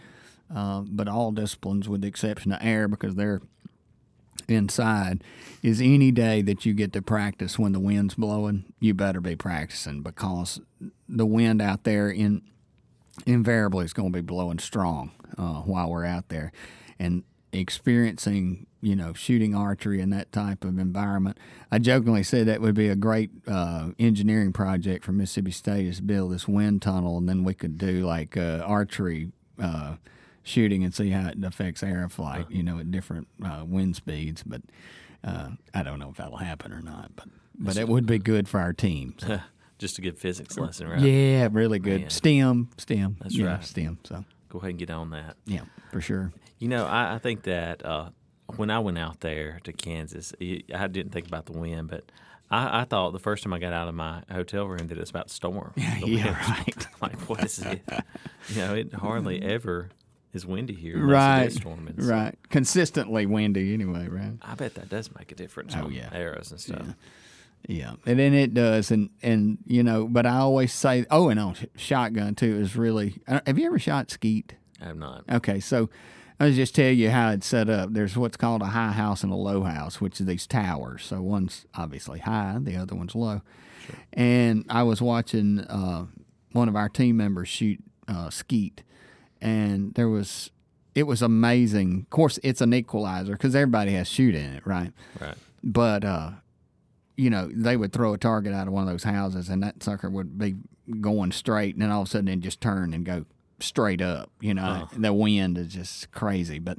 uh, 0.54 0.80
but 0.80 1.08
all 1.08 1.32
disciplines 1.32 1.88
with 1.88 2.02
the 2.02 2.08
exception 2.08 2.52
of 2.52 2.58
air 2.62 2.88
because 2.88 3.14
they're 3.14 3.40
inside, 4.48 5.22
is 5.62 5.80
any 5.80 6.10
day 6.10 6.42
that 6.42 6.64
you 6.64 6.74
get 6.74 6.92
to 6.92 7.02
practice 7.02 7.58
when 7.58 7.72
the 7.72 7.80
wind's 7.80 8.14
blowing, 8.14 8.72
you 8.80 8.94
better 8.94 9.20
be 9.20 9.36
practicing 9.36 10.02
because 10.02 10.60
the 11.08 11.26
wind 11.26 11.60
out 11.62 11.84
there 11.84 12.10
in 12.10 12.42
invariably 13.24 13.84
is 13.84 13.92
going 13.92 14.12
to 14.12 14.16
be 14.16 14.22
blowing 14.22 14.58
strong 14.58 15.10
uh, 15.38 15.60
while 15.62 15.90
we're 15.90 16.04
out 16.04 16.28
there, 16.28 16.52
and 16.98 17.24
experiencing 17.52 18.66
you 18.82 18.94
know 18.94 19.12
shooting 19.14 19.54
archery 19.54 20.00
in 20.00 20.10
that 20.10 20.30
type 20.32 20.64
of 20.64 20.78
environment. 20.78 21.38
I 21.72 21.78
jokingly 21.78 22.22
said 22.22 22.46
that 22.46 22.60
would 22.60 22.74
be 22.74 22.88
a 22.88 22.96
great 22.96 23.30
uh, 23.46 23.90
engineering 23.98 24.52
project 24.52 25.04
for 25.04 25.12
Mississippi 25.12 25.50
State 25.50 25.86
is 25.86 26.00
build 26.00 26.32
this 26.32 26.46
wind 26.46 26.82
tunnel, 26.82 27.18
and 27.18 27.28
then 27.28 27.44
we 27.44 27.54
could 27.54 27.78
do 27.78 28.04
like 28.06 28.36
uh, 28.36 28.62
archery. 28.64 29.32
Shooting 30.46 30.84
and 30.84 30.94
see 30.94 31.10
how 31.10 31.28
it 31.28 31.42
affects 31.42 31.82
arrow 31.82 32.08
flight. 32.08 32.46
You 32.50 32.62
know, 32.62 32.78
at 32.78 32.90
different 32.90 33.26
uh, 33.44 33.64
wind 33.66 33.96
speeds. 33.96 34.42
But 34.44 34.62
uh, 35.24 35.50
I 35.74 35.82
don't 35.82 35.98
know 35.98 36.10
if 36.10 36.16
that'll 36.16 36.36
happen 36.36 36.72
or 36.72 36.80
not. 36.80 37.16
But 37.16 37.28
but 37.58 37.76
it 37.76 37.88
would 37.88 38.06
be 38.06 38.18
good 38.18 38.48
for 38.48 38.60
our 38.60 38.72
teams. 38.72 39.24
Just 39.78 39.98
a 39.98 40.00
good 40.00 40.18
physics 40.18 40.56
lesson, 40.56 40.88
right? 40.88 41.00
Yeah, 41.00 41.48
really 41.50 41.78
good. 41.78 42.02
Man. 42.02 42.10
STEM, 42.10 42.70
STEM. 42.78 43.16
That's 43.20 43.36
yeah, 43.36 43.46
right. 43.46 43.64
STEM. 43.64 43.98
So 44.04 44.24
Go 44.48 44.58
ahead 44.58 44.70
and 44.70 44.78
get 44.78 44.90
on 44.90 45.10
that. 45.10 45.36
yeah, 45.44 45.62
for 45.92 46.00
sure. 46.00 46.32
You 46.58 46.68
know, 46.68 46.86
I, 46.86 47.16
I 47.16 47.18
think 47.18 47.42
that 47.42 47.84
uh, 47.84 48.10
when 48.56 48.70
I 48.70 48.78
went 48.78 48.96
out 48.96 49.20
there 49.20 49.60
to 49.64 49.72
Kansas, 49.74 50.32
I 50.40 50.86
didn't 50.86 51.10
think 51.10 51.26
about 51.26 51.44
the 51.44 51.52
wind, 51.52 51.88
but 51.88 52.10
I, 52.50 52.80
I 52.80 52.84
thought 52.84 53.12
the 53.12 53.18
first 53.18 53.42
time 53.42 53.52
I 53.52 53.58
got 53.58 53.72
out 53.72 53.88
of 53.88 53.94
my 53.94 54.22
hotel 54.30 54.66
room 54.66 54.86
that 54.86 54.96
it 54.96 55.00
was 55.00 55.10
about 55.10 55.30
storm. 55.30 55.72
The 55.76 56.08
yeah, 56.08 56.50
right. 56.50 56.86
like, 57.02 57.18
what 57.28 57.44
is 57.44 57.58
it? 57.58 57.82
You 58.48 58.56
know, 58.56 58.74
it 58.74 58.94
hardly 58.94 59.42
ever 59.42 59.90
is 60.36 60.46
windy 60.46 60.74
here. 60.74 61.04
Right, 61.04 61.46
is. 61.46 61.56
So 61.56 61.76
right. 61.96 62.34
Consistently 62.50 63.26
windy, 63.26 63.74
anyway. 63.74 64.06
Right. 64.08 64.34
I 64.42 64.54
bet 64.54 64.74
that 64.74 64.88
does 64.88 65.10
make 65.18 65.32
a 65.32 65.34
difference 65.34 65.74
Oh, 65.76 65.88
yeah. 65.88 66.08
arrows 66.12 66.50
and 66.52 66.60
stuff. 66.60 66.86
Yeah, 67.68 67.94
and 68.06 68.18
then 68.20 68.32
it 68.32 68.54
does, 68.54 68.92
and 68.92 69.10
and 69.22 69.58
you 69.66 69.82
know, 69.82 70.06
but 70.06 70.24
I 70.24 70.36
always 70.36 70.72
say, 70.72 71.04
oh, 71.10 71.30
and 71.30 71.40
on 71.40 71.56
shotgun 71.76 72.36
too 72.36 72.56
is 72.60 72.76
really. 72.76 73.16
Have 73.26 73.58
you 73.58 73.66
ever 73.66 73.78
shot 73.80 74.10
skeet? 74.10 74.54
I 74.80 74.84
have 74.84 74.96
not. 74.96 75.24
Okay, 75.28 75.58
so 75.58 75.90
I'll 76.38 76.52
just 76.52 76.76
tell 76.76 76.92
you 76.92 77.10
how 77.10 77.30
it's 77.30 77.46
set 77.46 77.68
up. 77.68 77.92
There's 77.92 78.16
what's 78.16 78.36
called 78.36 78.62
a 78.62 78.66
high 78.66 78.92
house 78.92 79.24
and 79.24 79.32
a 79.32 79.36
low 79.36 79.62
house, 79.64 80.00
which 80.00 80.20
are 80.20 80.24
these 80.24 80.46
towers. 80.46 81.02
So 81.04 81.22
one's 81.22 81.66
obviously 81.74 82.20
high, 82.20 82.58
the 82.60 82.76
other 82.76 82.94
one's 82.94 83.16
low. 83.16 83.40
Sure. 83.84 83.96
And 84.12 84.64
I 84.68 84.84
was 84.84 85.02
watching 85.02 85.60
uh, 85.60 86.06
one 86.52 86.68
of 86.68 86.76
our 86.76 86.88
team 86.88 87.16
members 87.16 87.48
shoot 87.48 87.82
uh, 88.06 88.30
skeet, 88.30 88.84
and 89.46 89.94
there 89.94 90.08
was. 90.08 90.50
It 90.94 91.06
was 91.06 91.20
amazing. 91.20 92.00
Of 92.04 92.10
course, 92.10 92.38
it's 92.42 92.62
an 92.62 92.72
equalizer 92.72 93.32
because 93.32 93.54
everybody 93.54 93.92
has 93.92 94.08
shoot 94.08 94.34
in 94.34 94.54
it, 94.54 94.66
right? 94.66 94.92
Right. 95.20 95.34
but 95.62 96.04
uh, 96.06 96.30
you 97.16 97.28
know, 97.28 97.50
they 97.52 97.76
would 97.76 97.92
throw 97.92 98.14
a 98.14 98.18
target 98.18 98.54
out 98.54 98.66
of 98.66 98.72
one 98.72 98.84
of 98.84 98.88
those 98.88 99.04
houses, 99.04 99.50
and 99.50 99.62
that 99.62 99.82
sucker 99.82 100.08
would 100.08 100.38
be 100.38 100.56
going 101.00 101.32
straight, 101.32 101.74
and 101.74 101.82
then 101.82 101.90
all 101.90 102.02
of 102.02 102.08
a 102.08 102.10
sudden 102.10 102.28
it 102.28 102.40
just 102.40 102.62
turn 102.62 102.94
and 102.94 103.04
go 103.04 103.26
straight 103.60 104.00
up. 104.00 104.30
You 104.40 104.54
know, 104.54 104.88
the 104.96 105.12
wind 105.12 105.58
is 105.58 105.68
just 105.68 106.10
crazy. 106.12 106.58
But 106.58 106.78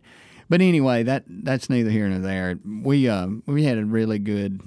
but 0.49 0.61
anyway, 0.61 1.03
that 1.03 1.23
that's 1.27 1.69
neither 1.69 1.89
here 1.89 2.07
nor 2.07 2.19
there. 2.19 2.57
We 2.65 3.07
uh, 3.07 3.27
we 3.45 3.65
had 3.65 3.77
a 3.77 3.85
really 3.85 4.17
good 4.19 4.61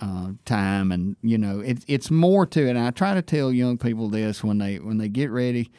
uh, 0.00 0.32
time, 0.44 0.90
and 0.90 1.16
you 1.22 1.38
know, 1.38 1.60
it's 1.60 1.84
it's 1.86 2.10
more 2.10 2.44
to 2.46 2.66
it. 2.66 2.70
And 2.70 2.78
I 2.78 2.90
try 2.90 3.14
to 3.14 3.22
tell 3.22 3.52
young 3.52 3.78
people 3.78 4.08
this 4.08 4.42
when 4.42 4.58
they 4.58 4.78
when 4.78 4.98
they 4.98 5.08
get 5.08 5.30
ready, 5.30 5.70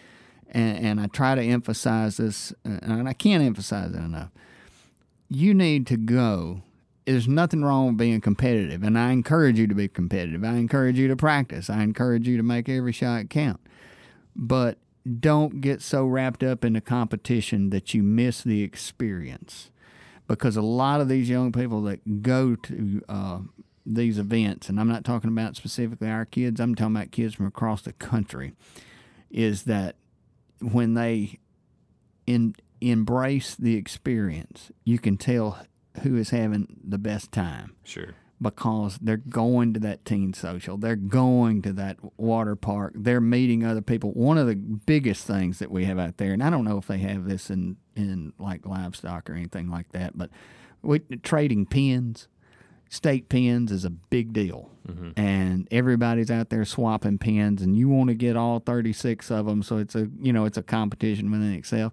and, 0.52 0.86
and 0.86 1.00
I 1.00 1.08
try 1.08 1.36
to 1.36 1.42
emphasize 1.42 2.18
this, 2.18 2.54
and 2.64 3.08
I 3.08 3.14
can't 3.14 3.44
emphasize 3.44 3.92
it 3.92 3.98
enough. 3.98 4.32
You 5.30 5.54
need 5.54 5.88
to 5.88 5.98
go 5.98 6.62
there's 7.08 7.28
nothing 7.28 7.64
wrong 7.64 7.88
with 7.88 7.98
being 7.98 8.20
competitive, 8.20 8.84
and 8.84 9.00
I 9.00 9.12
encourage 9.12 9.58
you 9.58 9.66
to 9.68 9.76
be 9.76 9.88
competitive. 9.88 10.44
I 10.44 10.56
encourage 10.56 11.00
you 11.00 11.08
to 11.08 11.16
practice. 11.16 11.70
I 11.70 11.82
encourage 11.82 12.28
you 12.28 12.36
to 12.36 12.44
make 12.44 12.68
every 12.68 12.92
shot 12.92 13.30
count. 13.30 13.62
But 14.36 14.78
don't 15.20 15.62
get 15.62 15.82
so 15.82 16.06
wrapped 16.06 16.44
up 16.44 16.66
in 16.66 16.74
the 16.74 16.82
competition 16.82 17.70
that 17.70 17.94
you 17.94 18.04
miss 18.04 18.44
the 18.44 18.62
experience. 18.62 19.72
Because 20.28 20.58
a 20.58 20.62
lot 20.62 21.00
of 21.00 21.08
these 21.08 21.30
young 21.30 21.54
people 21.54 21.82
that 21.84 22.22
go 22.22 22.56
to 22.56 23.02
uh, 23.08 23.40
these 23.86 24.20
events, 24.20 24.68
and 24.68 24.78
I'm 24.78 24.90
not 24.90 25.06
talking 25.06 25.30
about 25.30 25.56
specifically 25.56 26.10
our 26.10 26.26
kids, 26.26 26.60
I'm 26.60 26.76
talking 26.76 26.98
about 26.98 27.12
kids 27.12 27.36
from 27.36 27.46
across 27.46 27.84
the 27.84 27.94
country, 27.94 28.52
is 29.32 29.64
that 29.64 29.96
when 30.62 30.94
they 30.94 31.40
in, 32.26 32.56
embrace 32.82 33.56
the 33.56 33.76
experience, 33.76 34.72
you 34.84 35.00
can 35.00 35.18
tell 35.18 35.60
who 36.04 36.16
is 36.16 36.30
having 36.30 36.78
the 36.88 36.98
best 36.98 37.32
time 37.32 37.76
Sure. 37.84 38.14
because 38.42 39.00
they're 39.00 39.18
going 39.18 39.74
to 39.74 39.80
that 39.80 40.06
teen 40.06 40.34
social, 40.34 40.78
they're 40.78 40.96
going 40.96 41.62
to 41.64 41.74
that 41.74 41.98
water 42.20 42.56
park, 42.56 42.94
they're 42.96 43.22
meeting 43.22 43.66
other 43.66 43.82
people. 43.82 44.12
One 44.12 44.38
of 44.38 44.46
the 44.48 44.56
biggest 44.56 45.26
things 45.26 45.60
that 45.60 45.72
we 45.72 45.86
have 45.86 45.98
out 45.98 46.18
there, 46.18 46.34
and 46.34 46.44
I 46.44 46.50
don't 46.50 46.66
know 46.66 46.78
if 46.78 46.88
they 46.88 47.00
have 47.00 47.28
this 47.28 47.50
in 47.50 47.78
in 47.96 48.34
like 48.38 48.66
livestock 48.68 49.28
or 49.30 49.34
anything 49.34 49.70
like 49.70 49.92
that, 49.94 50.16
but 50.18 50.30
we 50.84 51.00
trading 51.00 51.66
pins. 51.66 52.28
State 52.90 53.30
pins 53.30 53.72
is 53.72 53.84
a 53.86 53.90
big 53.90 54.34
deal, 54.34 54.72
and 55.18 55.68
everybody's 55.72 56.32
out 56.32 56.50
there 56.50 56.64
swapping 56.64 57.18
pins, 57.18 57.62
and 57.62 57.78
you 57.78 57.90
want 57.90 58.10
to 58.10 58.16
get 58.16 58.38
all 58.38 58.60
thirty 58.60 58.94
six 58.94 59.30
of 59.30 59.46
them. 59.46 59.62
So 59.62 59.78
it's 59.78 59.96
a 59.96 60.08
you 60.22 60.32
know 60.32 60.46
it's 60.46 60.58
a 60.58 60.64
competition 60.64 61.30
within 61.30 61.54
itself. 61.54 61.92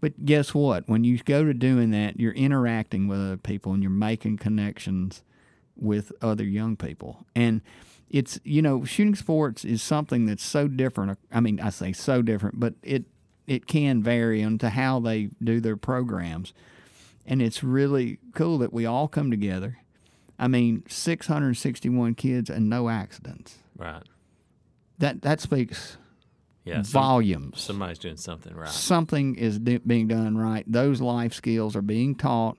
But 0.00 0.24
guess 0.24 0.54
what? 0.54 0.88
When 0.88 1.02
you 1.02 1.18
go 1.18 1.44
to 1.44 1.52
doing 1.52 1.90
that, 1.90 2.20
you're 2.20 2.32
interacting 2.32 3.08
with 3.08 3.18
other 3.18 3.36
people, 3.36 3.72
and 3.72 3.82
you're 3.82 3.90
making 3.90 4.38
connections 4.38 5.22
with 5.76 6.12
other 6.22 6.44
young 6.44 6.76
people. 6.76 7.26
And 7.34 7.60
it's, 8.08 8.38
you 8.44 8.62
know, 8.62 8.84
shooting 8.84 9.14
sports 9.14 9.64
is 9.64 9.82
something 9.82 10.26
that's 10.26 10.44
so 10.44 10.68
different. 10.68 11.18
I 11.32 11.40
mean, 11.40 11.60
I 11.60 11.70
say 11.70 11.92
so 11.92 12.22
different, 12.22 12.60
but 12.60 12.74
it 12.82 13.04
it 13.46 13.66
can 13.66 14.02
vary 14.02 14.40
into 14.40 14.70
how 14.70 15.00
they 15.00 15.30
do 15.42 15.60
their 15.60 15.76
programs. 15.76 16.52
And 17.24 17.42
it's 17.42 17.62
really 17.62 18.18
cool 18.34 18.58
that 18.58 18.72
we 18.72 18.86
all 18.86 19.08
come 19.08 19.30
together. 19.30 19.78
I 20.38 20.48
mean, 20.48 20.82
661 20.88 22.14
kids 22.14 22.50
and 22.50 22.68
no 22.68 22.88
accidents. 22.88 23.58
Right. 23.76 24.02
That 24.98 25.22
that 25.22 25.40
speaks 25.40 25.96
Yeah. 26.64 26.82
some- 26.82 27.02
volumes. 27.02 27.60
somebody's 27.60 27.98
doing 27.98 28.16
something 28.16 28.54
right. 28.54 28.68
Something 28.68 29.34
is 29.36 29.58
do- 29.58 29.78
being 29.80 30.08
done 30.08 30.36
right. 30.36 30.64
Those 30.70 31.00
life 31.00 31.32
skills 31.32 31.76
are 31.76 31.82
being 31.82 32.14
taught. 32.14 32.58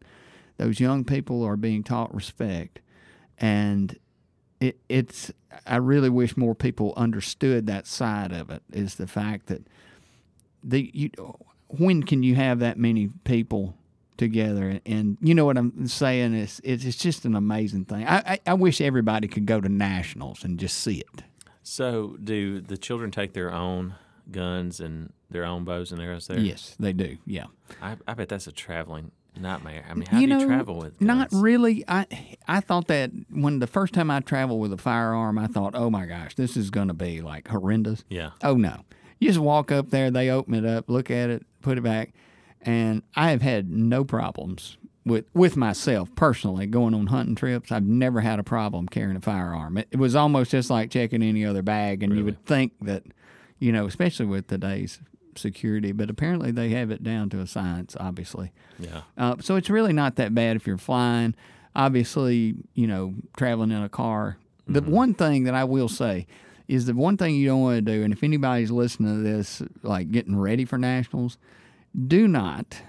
Those 0.58 0.80
young 0.80 1.04
people 1.04 1.44
are 1.44 1.58
being 1.58 1.84
taught 1.84 2.14
respect, 2.16 2.80
and 3.38 3.98
it, 4.60 4.80
it's. 4.90 5.32
I 5.66 5.78
really 5.78 6.10
wish 6.10 6.36
more 6.38 6.56
people 6.56 6.94
understood 6.98 7.68
that 7.68 7.86
side 7.86 8.32
of 8.32 8.50
it. 8.50 8.64
Is 8.72 8.96
the 8.96 9.06
fact 9.08 9.48
that 9.48 9.68
the 10.64 10.90
you, 10.94 11.10
when 11.68 12.02
can 12.04 12.24
you 12.24 12.34
have 12.36 12.58
that 12.60 12.78
many 12.80 13.10
people 13.24 13.76
together? 14.18 14.80
And, 14.86 15.18
you 15.22 15.34
know 15.36 15.46
what 15.46 15.58
I'm 15.58 15.88
saying 15.88 16.34
is 16.34 16.60
it's, 16.64 16.84
it's 16.84 16.98
just 16.98 17.26
an 17.26 17.36
amazing 17.36 17.86
thing. 17.86 18.06
I, 18.06 18.18
I 18.18 18.40
I 18.48 18.54
wish 18.54 18.82
everybody 18.82 19.28
could 19.28 19.46
go 19.46 19.62
to 19.62 19.70
nationals 19.70 20.44
and 20.44 20.60
just 20.60 20.78
see 20.80 21.00
it. 21.00 21.24
So, 21.64 22.16
do 22.24 22.62
the 22.62 22.78
children 22.78 23.12
take 23.12 23.34
their 23.34 23.52
own 23.52 23.96
guns 24.32 24.80
and 24.80 25.12
their 25.30 25.44
own 25.46 25.64
bows 25.64 25.92
and 25.92 26.02
arrows 26.02 26.28
there? 26.28 26.40
Yes, 26.40 26.76
they 26.80 26.94
do. 26.94 27.18
Yeah. 27.26 27.46
I, 27.82 27.98
I 28.08 28.14
bet 28.14 28.30
that's 28.30 28.48
a 28.48 28.52
traveling 28.52 29.12
nightmare. 29.36 29.86
I 29.90 29.94
mean, 29.94 30.06
how 30.08 30.20
you 30.20 30.28
do 30.28 30.34
know, 30.34 30.40
you 30.40 30.48
travel 30.48 30.78
with 30.78 31.00
Not 31.02 31.30
really. 31.32 31.84
I 31.88 32.06
I 32.48 32.60
thought 32.60 32.88
that 32.88 33.12
when 33.30 33.60
the 33.60 33.68
first 33.68 33.94
time 33.94 34.10
I 34.10 34.20
traveled 34.20 34.60
with 34.60 34.74
a 34.74 34.78
firearm, 34.78 35.38
I 35.38 35.48
thought, 35.48 35.76
oh 35.76 35.90
my 35.90 36.06
gosh, 36.06 36.36
this 36.36 36.58
is 36.58 36.70
going 36.70 36.88
to 36.88 36.94
be 36.94 37.22
like 37.22 37.48
horrendous. 37.48 38.04
Yeah. 38.10 38.32
Oh 38.44 38.56
no, 38.56 38.86
you 39.20 39.30
just 39.30 39.40
walk 39.40 39.72
up 39.72 39.90
there, 39.90 40.12
they 40.12 40.30
open 40.30 40.54
it 40.54 40.66
up, 40.66 40.90
look 40.90 41.12
at 41.12 41.30
it, 41.30 41.46
put 41.62 41.78
it 41.78 41.82
back, 41.82 42.14
and 42.62 43.04
I 43.16 43.32
have 43.32 43.42
had 43.42 43.70
no 43.70 44.04
problems 44.04 44.78
with 45.06 45.26
with 45.34 45.56
myself 45.56 46.14
personally 46.16 46.68
going 46.68 46.94
on 46.94 47.08
hunting 47.08 47.36
trips. 47.36 47.72
I've 47.72 47.86
never 47.86 48.22
had 48.22 48.40
a 48.40 48.44
problem 48.44 48.88
carrying 48.88 49.16
a 49.16 49.22
firearm. 49.22 49.78
It, 49.78 49.88
it 49.92 49.98
was 49.98 50.16
almost 50.16 50.52
just 50.52 50.70
like 50.70 50.92
checking 50.92 51.24
any 51.24 51.46
other 51.46 51.62
bag, 51.62 52.04
and 52.04 52.16
you 52.16 52.26
would 52.26 52.46
think 52.46 52.74
that, 52.82 53.04
you 53.60 53.72
know, 53.72 53.86
especially 53.86 54.26
with 54.26 54.48
today's 54.48 55.00
security, 55.36 55.92
but 55.92 56.10
apparently 56.10 56.52
they 56.52 56.70
have 56.70 56.92
it 56.92 57.04
down 57.04 57.30
to 57.30 57.40
a 57.40 57.48
science, 57.48 57.96
obviously. 58.00 58.52
Yeah. 58.80 59.02
Uh, 59.18 59.36
so 59.40 59.56
it's 59.56 59.70
really 59.70 59.94
not 59.94 60.16
that 60.16 60.34
bad 60.36 60.56
if 60.56 60.68
you're 60.68 60.78
flying. 60.78 61.36
Obviously, 61.76 62.56
you 62.74 62.88
know, 62.88 63.14
traveling 63.38 63.72
in 63.72 63.84
a 63.84 63.90
car. 63.90 64.38
The 64.68 64.82
one 64.82 65.14
thing 65.14 65.46
that 65.46 65.54
I 65.54 65.64
will 65.64 65.88
say 65.88 66.28
is 66.68 66.88
the 66.88 66.94
one 66.94 67.16
thing 67.16 67.36
you 67.36 67.48
don't 67.48 67.62
want 67.62 67.78
to 67.78 67.82
do, 67.82 68.04
and 68.04 68.12
if 68.12 68.24
anybody's 68.24 68.72
listening 68.72 69.16
to 69.16 69.24
this, 69.24 69.62
like 69.84 70.12
getting 70.12 70.38
ready 70.38 70.66
for 70.66 70.78
nationals, 70.78 71.38
do 72.06 72.28
not 72.28 72.82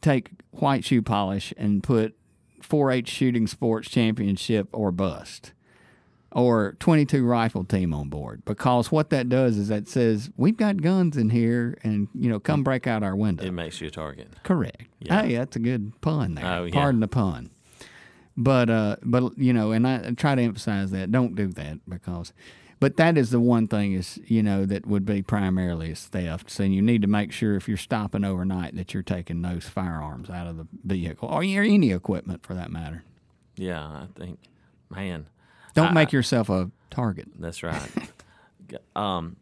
take 0.00 0.30
white 0.50 0.84
shoe 0.84 1.02
polish 1.02 1.52
and 1.56 1.82
put 1.82 2.14
4-H 2.62 3.08
shooting 3.08 3.46
sports 3.46 3.88
championship 3.88 4.68
or 4.72 4.90
bust 4.90 5.52
or 6.32 6.76
22 6.80 7.24
rifle 7.24 7.64
team 7.64 7.94
on 7.94 8.08
board 8.08 8.44
because 8.44 8.92
what 8.92 9.08
that 9.10 9.28
does 9.28 9.56
is 9.56 9.68
that 9.68 9.88
says 9.88 10.30
we've 10.36 10.56
got 10.58 10.82
guns 10.82 11.16
in 11.16 11.30
here 11.30 11.78
and 11.82 12.08
you 12.14 12.28
know 12.28 12.38
come 12.38 12.62
break 12.62 12.86
out 12.86 13.02
our 13.02 13.16
window 13.16 13.44
It 13.44 13.52
makes 13.52 13.80
you 13.80 13.88
a 13.88 13.90
target. 13.90 14.28
Correct. 14.42 14.82
Yeah. 15.00 15.22
Hey, 15.22 15.36
that's 15.36 15.56
a 15.56 15.60
good 15.60 15.98
pun 16.02 16.34
there. 16.34 16.44
Oh, 16.44 16.64
yeah. 16.64 16.72
Pardon 16.74 17.00
the 17.00 17.08
pun. 17.08 17.50
But 18.36 18.70
uh, 18.70 18.96
but 19.02 19.38
you 19.38 19.52
know, 19.52 19.72
and 19.72 19.86
I 19.88 20.12
try 20.12 20.34
to 20.34 20.42
emphasize 20.42 20.90
that. 20.92 21.10
Don't 21.10 21.34
do 21.34 21.48
that 21.48 21.78
because, 21.88 22.32
but 22.80 22.96
that 22.96 23.16
is 23.18 23.30
the 23.30 23.40
one 23.40 23.66
thing 23.68 23.92
is 23.92 24.20
you 24.26 24.42
know 24.42 24.64
that 24.66 24.86
would 24.86 25.04
be 25.04 25.22
primarily 25.22 25.90
is 25.90 26.04
theft. 26.06 26.50
So 26.50 26.62
you 26.62 26.82
need 26.82 27.02
to 27.02 27.08
make 27.08 27.32
sure 27.32 27.56
if 27.56 27.68
you're 27.68 27.76
stopping 27.76 28.24
overnight 28.24 28.76
that 28.76 28.94
you're 28.94 29.02
taking 29.02 29.42
those 29.42 29.64
firearms 29.68 30.30
out 30.30 30.46
of 30.46 30.56
the 30.56 30.66
vehicle 30.84 31.28
or 31.28 31.42
any 31.42 31.92
equipment 31.92 32.44
for 32.44 32.54
that 32.54 32.70
matter. 32.70 33.04
Yeah, 33.56 33.84
I 33.84 34.06
think, 34.14 34.38
man, 34.90 35.26
Don't 35.74 35.88
I- 35.88 35.92
make 35.94 36.12
yourself 36.12 36.48
a 36.48 36.70
target. 36.90 37.28
That's 37.38 37.62
right. 37.62 37.90
Um, 38.94 39.36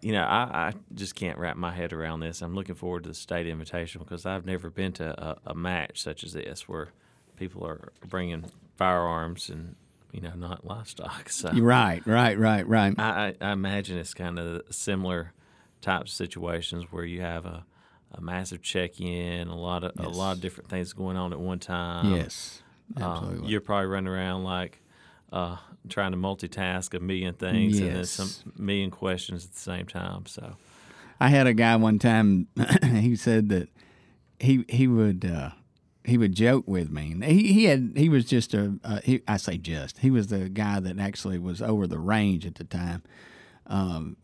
you 0.00 0.12
know, 0.12 0.22
I, 0.22 0.68
I 0.68 0.72
just 0.94 1.14
can't 1.14 1.36
wrap 1.38 1.56
my 1.56 1.70
head 1.70 1.92
around 1.92 2.20
this. 2.20 2.40
I'm 2.40 2.54
looking 2.54 2.74
forward 2.74 3.02
to 3.02 3.10
the 3.10 3.14
state 3.14 3.46
invitation 3.46 4.00
because 4.02 4.24
I've 4.24 4.46
never 4.46 4.70
been 4.70 4.92
to 4.94 5.22
a, 5.22 5.36
a 5.48 5.54
match 5.54 6.00
such 6.02 6.24
as 6.24 6.32
this 6.32 6.66
where 6.68 6.88
people 7.36 7.66
are 7.66 7.92
bringing 8.06 8.46
firearms 8.76 9.50
and 9.50 9.76
you 10.14 10.20
know 10.20 10.34
not 10.36 10.64
livestock. 10.64 11.28
So 11.30 11.50
right, 11.52 12.02
right, 12.06 12.38
right, 12.38 12.66
right. 12.66 12.94
I, 12.98 13.34
I, 13.40 13.52
imagine 13.52 13.98
it's 13.98 14.14
kind 14.14 14.38
of 14.38 14.62
similar 14.70 15.32
types 15.80 16.12
of 16.12 16.16
situations 16.16 16.84
where 16.90 17.04
you 17.04 17.20
have 17.20 17.44
a, 17.44 17.64
a 18.12 18.20
massive 18.20 18.62
check-in, 18.62 19.48
a 19.48 19.56
lot 19.56 19.84
of 19.84 19.92
Yes. 19.98 20.06
a 20.06 20.08
lot 20.08 20.32
of 20.36 20.40
different 20.40 20.70
things 20.70 20.92
going 20.92 21.16
on 21.16 21.32
at 21.32 21.40
one 21.40 21.58
time. 21.58 22.12
yes, 22.12 22.62
Uh, 22.96 23.02
absolutely. 23.04 23.50
you're 23.50 23.60
probably 23.60 23.86
running 23.86 24.12
around 24.12 24.44
like 24.44 24.80
uh, 25.32 25.56
trying 25.88 26.12
to 26.12 26.18
multitask 26.18 26.94
a 26.94 27.00
million 27.00 27.34
things 27.34 27.80
and 27.80 27.90
then 27.90 27.96
Yes. 27.96 28.10
some 28.12 28.52
million 28.56 28.90
questions 28.90 29.44
at 29.44 29.52
the 29.52 29.58
same 29.58 29.86
time. 29.86 30.26
So 30.26 30.56
I 31.20 31.28
had 31.28 31.46
a 31.46 31.54
guy 31.54 31.74
one 31.76 31.98
time. 31.98 32.46
he 32.84 33.16
said 33.16 33.48
that 33.48 33.68
he 34.38 34.64
he 34.68 34.86
would 34.86 35.24
uh, 35.24 35.50
he 36.04 36.18
would 36.18 36.34
joke 36.34 36.64
with 36.66 36.90
me. 36.90 37.16
He 37.24 37.52
he 37.52 37.64
had 37.64 37.92
he 37.96 38.08
was 38.08 38.24
just 38.24 38.54
a 38.54 38.76
uh, 38.84 39.00
he, 39.02 39.22
I 39.26 39.38
say 39.38 39.56
just 39.56 39.98
he 39.98 40.10
was 40.10 40.28
the 40.28 40.48
guy 40.48 40.80
that 40.80 40.98
actually 40.98 41.38
was 41.38 41.62
over 41.62 41.86
the 41.86 41.98
range 41.98 42.46
at 42.46 42.56
the 42.56 42.64
time. 42.64 43.02
Um, 43.66 44.18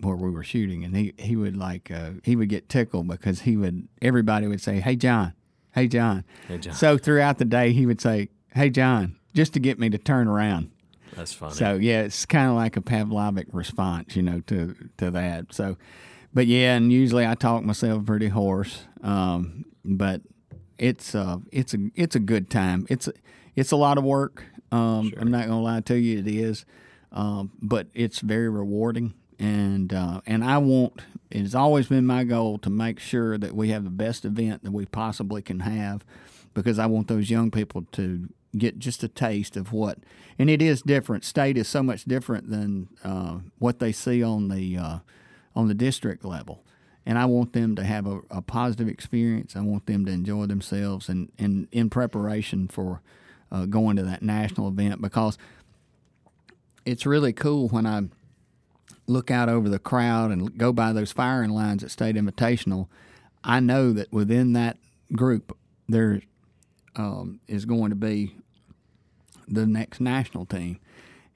where 0.00 0.16
we 0.16 0.30
were 0.30 0.44
shooting, 0.44 0.84
and 0.84 0.96
he, 0.96 1.12
he 1.18 1.36
would 1.36 1.56
like 1.56 1.90
uh, 1.90 2.12
he 2.22 2.36
would 2.36 2.48
get 2.48 2.68
tickled 2.68 3.08
because 3.08 3.40
he 3.40 3.56
would 3.56 3.88
everybody 4.00 4.46
would 4.46 4.60
say, 4.60 4.80
"Hey 4.80 4.96
John, 4.96 5.34
hey 5.74 5.88
John." 5.88 6.24
Hey, 6.46 6.58
John. 6.58 6.74
So 6.74 6.96
throughout 6.96 7.38
the 7.38 7.44
day, 7.44 7.72
he 7.72 7.84
would 7.84 8.00
say, 8.00 8.28
"Hey 8.54 8.70
John," 8.70 9.16
just 9.34 9.52
to 9.54 9.60
get 9.60 9.78
me 9.78 9.90
to 9.90 9.98
turn 9.98 10.28
around. 10.28 10.70
that's 11.14 11.32
funny. 11.32 11.54
So 11.54 11.74
yeah, 11.74 12.02
it's 12.02 12.24
kind 12.26 12.48
of 12.48 12.54
like 12.56 12.76
a 12.76 12.80
Pavlovic 12.80 13.46
response, 13.52 14.16
you 14.16 14.22
know, 14.22 14.40
to 14.46 14.74
to 14.98 15.10
that. 15.10 15.52
So, 15.52 15.76
but 16.32 16.46
yeah, 16.46 16.76
and 16.76 16.92
usually 16.92 17.26
I 17.26 17.34
talk 17.34 17.64
myself 17.64 18.06
pretty 18.06 18.28
hoarse, 18.28 18.84
um, 19.02 19.64
but 19.84 20.22
it's 20.78 21.14
uh 21.14 21.38
it's 21.52 21.74
a 21.74 21.78
it's 21.94 22.16
a 22.16 22.20
good 22.20 22.50
time. 22.50 22.86
It's 22.88 23.08
it's 23.56 23.72
a 23.72 23.76
lot 23.76 23.98
of 23.98 24.04
work. 24.04 24.44
Um, 24.70 25.12
I'm 25.18 25.30
not 25.30 25.46
gonna 25.46 25.62
lie 25.62 25.80
to 25.80 25.98
you, 25.98 26.18
it 26.18 26.28
is, 26.28 26.64
um, 27.12 27.52
but 27.60 27.88
it's 27.94 28.20
very 28.20 28.48
rewarding. 28.48 29.14
And 29.38 29.92
uh, 29.92 30.20
and 30.26 30.44
I 30.44 30.58
want 30.58 31.02
it's 31.30 31.54
always 31.54 31.88
been 31.88 32.06
my 32.06 32.24
goal 32.24 32.58
to 32.58 32.70
make 32.70 32.98
sure 32.98 33.38
that 33.38 33.54
we 33.54 33.68
have 33.68 33.84
the 33.84 33.90
best 33.90 34.24
event 34.24 34.64
that 34.64 34.72
we 34.72 34.86
possibly 34.86 35.42
can 35.42 35.60
have, 35.60 36.04
because 36.54 36.78
I 36.78 36.86
want 36.86 37.08
those 37.08 37.30
young 37.30 37.50
people 37.50 37.86
to 37.92 38.28
get 38.56 38.78
just 38.78 39.02
a 39.02 39.08
taste 39.08 39.56
of 39.56 39.72
what, 39.72 39.98
and 40.38 40.48
it 40.48 40.62
is 40.62 40.82
different. 40.82 41.24
State 41.24 41.56
is 41.56 41.68
so 41.68 41.82
much 41.82 42.04
different 42.04 42.50
than 42.50 42.88
uh, 43.04 43.38
what 43.58 43.78
they 43.78 43.92
see 43.92 44.22
on 44.22 44.48
the 44.48 44.76
uh, 44.76 44.98
on 45.54 45.68
the 45.68 45.74
district 45.74 46.24
level, 46.24 46.64
and 47.08 47.18
I 47.18 47.24
want 47.24 47.54
them 47.54 47.74
to 47.76 47.84
have 47.84 48.06
a, 48.06 48.20
a 48.30 48.42
positive 48.42 48.86
experience. 48.86 49.56
I 49.56 49.62
want 49.62 49.86
them 49.86 50.04
to 50.04 50.12
enjoy 50.12 50.44
themselves, 50.44 51.08
and, 51.08 51.32
and 51.38 51.66
in 51.72 51.88
preparation 51.88 52.68
for 52.68 53.00
uh, 53.50 53.64
going 53.64 53.96
to 53.96 54.02
that 54.02 54.22
national 54.22 54.68
event 54.68 55.00
because 55.00 55.38
it's 56.84 57.06
really 57.06 57.32
cool 57.32 57.68
when 57.68 57.86
I 57.86 58.02
look 59.06 59.30
out 59.30 59.48
over 59.48 59.70
the 59.70 59.78
crowd 59.78 60.30
and 60.30 60.58
go 60.58 60.70
by 60.70 60.92
those 60.92 61.10
firing 61.10 61.48
lines 61.48 61.82
at 61.82 61.90
State 61.90 62.14
Invitational. 62.14 62.88
I 63.42 63.60
know 63.60 63.94
that 63.94 64.12
within 64.12 64.52
that 64.52 64.76
group 65.14 65.56
there 65.88 66.20
um, 66.94 67.40
is 67.48 67.64
going 67.64 67.88
to 67.88 67.96
be 67.96 68.36
the 69.46 69.66
next 69.66 69.98
national 69.98 70.44
team. 70.44 70.78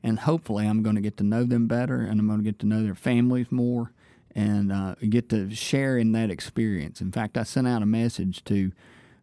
And 0.03 0.19
hopefully, 0.19 0.67
I'm 0.67 0.83
going 0.83 0.97
to 0.97 1.01
get 1.01 1.17
to 1.17 1.25
know 1.25 1.45
them 1.45 1.67
better 1.67 2.01
and 2.01 2.21
I'm 2.21 2.27
going 2.27 2.41
to 2.41 2.45
get 2.45 2.59
to 2.59 2.67
know 2.67 2.83
their 2.83 2.95
families 2.95 3.47
more 3.51 3.93
and 4.35 4.73
uh, 4.73 4.95
get 5.09 5.29
to 5.31 5.55
share 5.55 5.99
in 5.99 6.13
that 6.13 6.31
experience. 6.31 7.01
In 7.01 7.13
fact, 7.13 7.37
I 7.37 7.43
sent 7.43 7.69
out 7.69 7.83
a 7.83 7.87
message 7.87 8.45
to 8.45 8.73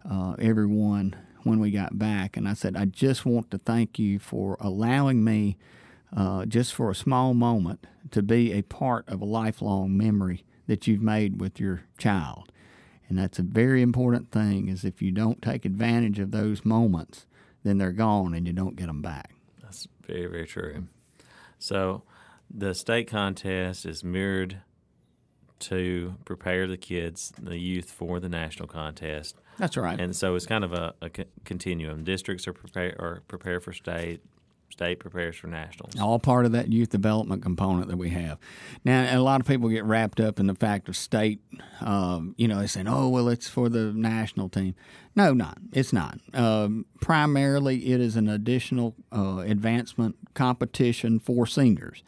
uh, 0.10 0.36
everyone 0.40 1.16
when 1.44 1.60
we 1.60 1.72
got 1.72 1.98
back 1.98 2.38
and 2.38 2.48
I 2.48 2.54
said, 2.54 2.76
I 2.76 2.86
just 2.86 3.26
want 3.26 3.50
to 3.52 3.58
thank 3.58 3.98
you 3.98 4.20
for 4.20 4.58
allowing 4.60 5.24
me, 5.24 5.58
uh, 6.16 6.46
just 6.46 6.74
for 6.74 6.90
a 6.90 6.96
small 6.96 7.34
moment, 7.34 7.86
to 8.12 8.22
be 8.22 8.54
a 8.54 8.62
part 8.62 9.08
of 9.08 9.22
a 9.22 9.26
lifelong 9.26 9.98
memory 9.98 10.44
that 10.68 10.88
you've 10.88 11.02
made 11.02 11.40
with 11.40 11.60
your 11.60 11.84
child. 11.98 12.52
And 13.08 13.18
that's 13.18 13.40
a 13.40 13.44
very 13.44 13.82
important 13.82 14.32
thing 14.32 14.68
is 14.68 14.86
if 14.86 15.02
you 15.02 15.12
don't 15.12 15.42
take 15.42 15.66
advantage 15.66 16.20
of 16.20 16.32
those 16.32 16.64
moments, 16.64 17.26
then 17.64 17.80
they're 17.80 17.92
gone 17.92 18.36
and 18.36 18.46
you 18.46 18.54
don't 18.54 18.76
get 18.76 18.88
them 18.88 19.02
back. 19.02 19.32
That's 19.62 19.88
very, 20.06 20.28
very 20.28 20.46
true. 20.46 20.88
So 21.58 22.04
the 22.50 22.74
state 22.76 23.08
contest 23.08 23.86
is 23.86 24.04
mirrored 24.04 24.62
to 25.60 26.16
prepare 26.26 26.68
the 26.68 26.78
kids, 26.78 27.32
the 27.42 27.58
youth, 27.58 27.92
for 27.92 28.20
the 28.20 28.30
national 28.30 28.68
contest. 28.68 29.36
That's 29.58 29.76
right. 29.78 30.00
And 30.00 30.16
so 30.16 30.36
it's 30.36 30.46
kind 30.46 30.64
of 30.64 30.74
a, 30.74 30.94
a 31.02 31.10
continuum. 31.44 32.04
Districts 32.04 32.48
are 32.48 32.54
prepare 32.54 32.96
are 33.00 33.24
prepare 33.28 33.60
for 33.60 33.74
state, 33.74 34.22
state 34.72 35.00
prepares 35.00 35.36
for 35.36 35.48
nationals. 35.48 36.00
all 36.00 36.18
part 36.20 36.46
of 36.46 36.54
that 36.54 36.72
youth 36.72 36.90
development 36.90 37.44
component 37.44 37.90
that 37.90 37.98
we 37.98 38.10
have. 38.12 38.38
Now, 38.86 39.18
a 39.18 39.20
lot 39.20 39.42
of 39.42 39.48
people 39.48 39.68
get 39.68 39.84
wrapped 39.84 40.22
up 40.22 40.40
in 40.40 40.48
the 40.48 40.56
fact 40.56 40.88
of 40.88 40.96
state. 40.96 41.42
Um, 41.82 42.36
you 42.38 42.48
know, 42.48 42.60
they 42.60 42.68
say, 42.68 42.84
"Oh, 42.88 43.10
well, 43.10 43.28
it's 43.28 43.50
for 43.50 43.68
the 43.68 43.92
national 43.92 44.48
team." 44.48 44.76
No, 45.16 45.34
not. 45.34 45.58
It's 45.74 45.92
not. 45.92 46.20
Um, 46.34 46.86
primarily, 47.02 47.92
it 47.92 48.00
is 48.00 48.16
an 48.16 48.30
additional 48.30 48.96
uh, 49.12 49.40
advancement 49.46 50.16
competition 50.34 51.20
for 51.20 51.46
seniors. 51.46 52.04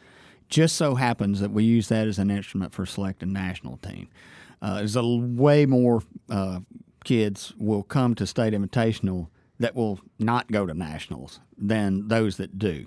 Just 0.52 0.76
so 0.76 0.96
happens 0.96 1.40
that 1.40 1.50
we 1.50 1.64
use 1.64 1.88
that 1.88 2.06
as 2.06 2.18
an 2.18 2.30
instrument 2.30 2.74
for 2.74 2.84
selecting 2.84 3.32
national 3.32 3.78
team. 3.78 4.10
Uh, 4.60 4.74
there's 4.74 4.96
a 4.96 5.02
way 5.02 5.64
more 5.64 6.02
uh, 6.28 6.60
kids 7.04 7.54
will 7.56 7.82
come 7.82 8.14
to 8.16 8.26
state 8.26 8.52
invitational 8.52 9.28
that 9.60 9.74
will 9.74 9.98
not 10.18 10.52
go 10.52 10.66
to 10.66 10.74
nationals 10.74 11.40
than 11.56 12.06
those 12.08 12.36
that 12.36 12.58
do. 12.58 12.84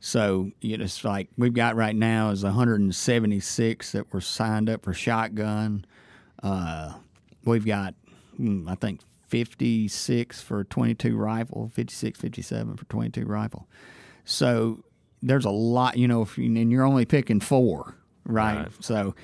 So 0.00 0.50
you 0.60 0.76
know, 0.76 0.84
it's 0.84 1.02
like 1.02 1.30
we've 1.38 1.54
got 1.54 1.76
right 1.76 1.96
now 1.96 2.28
is 2.28 2.44
176 2.44 3.92
that 3.92 4.12
were 4.12 4.20
signed 4.20 4.68
up 4.68 4.84
for 4.84 4.92
shotgun. 4.92 5.86
Uh, 6.42 6.92
we've 7.46 7.64
got, 7.64 7.94
hmm, 8.36 8.68
I 8.68 8.74
think, 8.74 9.00
56 9.28 10.42
for 10.42 10.64
22 10.64 11.16
rifle, 11.16 11.70
56, 11.72 12.20
57 12.20 12.76
for 12.76 12.84
22 12.84 13.24
rifle. 13.24 13.66
So 14.26 14.84
there's 15.22 15.44
a 15.44 15.50
lot, 15.50 15.96
you 15.96 16.06
know, 16.08 16.22
if 16.22 16.38
you, 16.38 16.44
and 16.44 16.70
you're 16.70 16.84
only 16.84 17.04
picking 17.04 17.40
four, 17.40 17.94
right? 18.24 18.56
Right. 18.62 18.68
So 18.80 19.14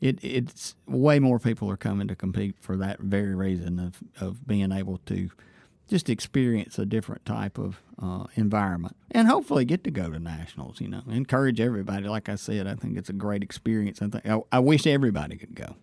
it, 0.00 0.18
it's 0.22 0.74
way 0.86 1.18
more 1.18 1.38
people 1.38 1.70
are 1.70 1.76
coming 1.76 2.08
to 2.08 2.16
compete 2.16 2.56
for 2.60 2.76
that 2.78 3.00
very 3.00 3.34
reason 3.34 3.78
of, 3.78 3.98
of 4.20 4.46
being 4.46 4.72
able 4.72 4.98
to 5.06 5.30
just 5.88 6.08
experience 6.08 6.78
a 6.78 6.86
different 6.86 7.24
type 7.26 7.58
of 7.58 7.80
uh, 8.02 8.24
environment 8.34 8.96
and 9.10 9.28
hopefully 9.28 9.64
get 9.64 9.84
to 9.84 9.90
go 9.90 10.10
to 10.10 10.18
nationals. 10.18 10.80
You 10.80 10.88
know, 10.88 11.02
encourage 11.10 11.60
everybody. 11.60 12.08
Like 12.08 12.28
I 12.28 12.36
said, 12.36 12.66
I 12.66 12.74
think 12.74 12.96
it's 12.96 13.10
a 13.10 13.12
great 13.14 13.42
experience. 13.42 14.00
I 14.00 14.08
think 14.08 14.26
I, 14.26 14.40
I 14.50 14.58
wish 14.58 14.86
everybody 14.86 15.36
could 15.36 15.54
go. 15.54 15.76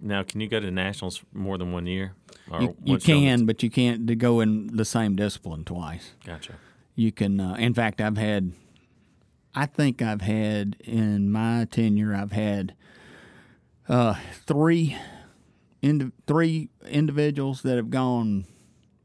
Now, 0.00 0.22
can 0.22 0.40
you 0.40 0.48
go 0.48 0.60
to 0.60 0.70
nationals 0.70 1.22
more 1.32 1.58
than 1.58 1.72
one 1.72 1.86
year? 1.86 2.12
Or 2.50 2.60
You, 2.62 2.68
you 2.84 2.92
once 2.92 3.08
you're 3.08 3.16
on 3.16 3.22
the- 3.22 3.28
can, 3.30 3.46
but 3.46 3.62
you 3.62 3.70
can't 3.70 4.06
to 4.06 4.14
go 4.14 4.40
in 4.40 4.68
the 4.76 4.84
same 4.84 5.16
discipline 5.16 5.64
twice. 5.64 6.12
Gotcha. 6.24 6.54
You 6.94 7.10
can. 7.10 7.40
Uh, 7.40 7.54
in 7.54 7.74
fact, 7.74 8.00
I've 8.00 8.18
had. 8.18 8.52
I 9.54 9.66
think 9.66 10.02
I've 10.02 10.20
had 10.20 10.76
in 10.84 11.30
my 11.30 11.66
tenure, 11.70 12.14
I've 12.14 12.32
had 12.32 12.74
uh, 13.88 14.14
three, 14.46 14.96
indi- 15.82 16.12
three 16.26 16.68
individuals 16.88 17.62
that 17.62 17.76
have 17.76 17.90
gone 17.90 18.44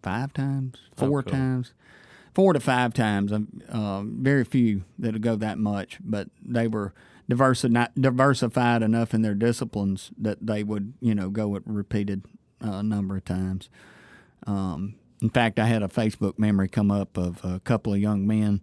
five 0.01 0.33
times, 0.33 0.77
four 0.95 1.23
cool. 1.23 1.31
times, 1.31 1.73
four 2.33 2.53
to 2.53 2.59
five 2.59 2.93
times. 2.93 3.31
Uh, 3.69 4.03
very 4.05 4.43
few 4.43 4.83
that 4.99 5.19
go 5.21 5.35
that 5.35 5.57
much, 5.57 5.99
but 6.03 6.27
they 6.43 6.67
were 6.67 6.93
diversi- 7.29 7.89
diversified 7.99 8.83
enough 8.83 9.13
in 9.13 9.21
their 9.21 9.35
disciplines 9.35 10.11
that 10.17 10.45
they 10.45 10.63
would, 10.63 10.93
you 10.99 11.15
know, 11.15 11.29
go 11.29 11.55
a 11.55 11.61
repeated 11.65 12.23
uh, 12.61 12.81
number 12.81 13.17
of 13.17 13.25
times. 13.25 13.69
Um, 14.45 14.95
in 15.21 15.29
fact, 15.29 15.57
I 15.57 15.65
had 15.65 15.83
a 15.83 15.87
Facebook 15.87 16.37
memory 16.37 16.67
come 16.67 16.91
up 16.91 17.17
of 17.17 17.39
a 17.45 17.61
couple 17.61 17.93
of 17.93 17.99
young 17.99 18.27
men 18.27 18.61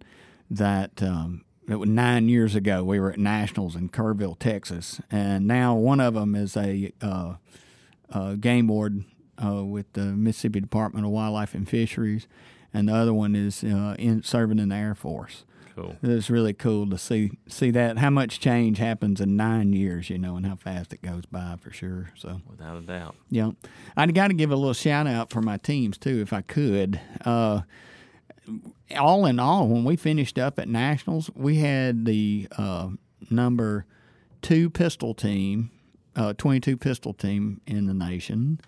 that 0.49 1.01
um, 1.01 1.43
it 1.71 1.77
was 1.77 1.89
nine 1.89 2.29
years 2.29 2.55
ago. 2.55 2.83
We 2.83 2.99
were 2.99 3.11
at 3.11 3.19
nationals 3.19 3.75
in 3.75 3.89
Kerrville, 3.89 4.37
Texas, 4.39 5.01
and 5.09 5.47
now 5.47 5.75
one 5.75 5.99
of 5.99 6.13
them 6.13 6.35
is 6.35 6.55
a 6.57 6.91
uh, 7.01 7.35
uh, 8.11 8.33
game 8.33 8.67
ward 8.67 9.03
uh, 9.43 9.63
with 9.63 9.91
the 9.93 10.05
Mississippi 10.05 10.59
Department 10.59 11.05
of 11.05 11.11
Wildlife 11.11 11.53
and 11.53 11.67
Fisheries, 11.67 12.27
and 12.73 12.89
the 12.89 12.95
other 12.95 13.13
one 13.13 13.35
is 13.35 13.63
uh, 13.63 13.95
in 13.97 14.23
serving 14.23 14.59
in 14.59 14.69
the 14.69 14.75
Air 14.75 14.95
Force. 14.95 15.43
Cool. 15.75 15.95
It's 16.03 16.29
really 16.29 16.53
cool 16.53 16.89
to 16.89 16.97
see 16.97 17.31
see 17.47 17.71
that 17.71 17.97
how 17.97 18.09
much 18.09 18.39
change 18.39 18.77
happens 18.77 19.21
in 19.21 19.37
nine 19.37 19.71
years, 19.71 20.09
you 20.09 20.17
know, 20.17 20.35
and 20.35 20.45
how 20.45 20.55
fast 20.55 20.93
it 20.93 21.01
goes 21.01 21.25
by 21.25 21.55
for 21.61 21.71
sure. 21.71 22.11
So. 22.15 22.41
Without 22.49 22.77
a 22.77 22.81
doubt. 22.81 23.15
Yeah, 23.29 23.51
I 23.95 24.05
got 24.07 24.27
to 24.27 24.33
give 24.33 24.51
a 24.51 24.55
little 24.55 24.73
shout 24.73 25.07
out 25.07 25.31
for 25.31 25.41
my 25.41 25.57
teams 25.57 25.97
too, 25.97 26.19
if 26.21 26.33
I 26.33 26.41
could. 26.41 26.99
All 28.97 29.25
in 29.25 29.39
all, 29.39 29.67
when 29.67 29.83
we 29.83 29.95
finished 29.95 30.37
up 30.37 30.59
at 30.59 30.67
nationals, 30.67 31.29
we 31.35 31.57
had 31.57 32.05
the 32.05 32.47
uh, 32.57 32.89
number 33.29 33.85
two 34.41 34.69
pistol 34.69 35.13
team, 35.13 35.71
uh, 36.15 36.33
22 36.33 36.77
pistol 36.77 37.13
team 37.13 37.61
in 37.65 37.85
the 37.85 37.93
nation. 37.93 38.59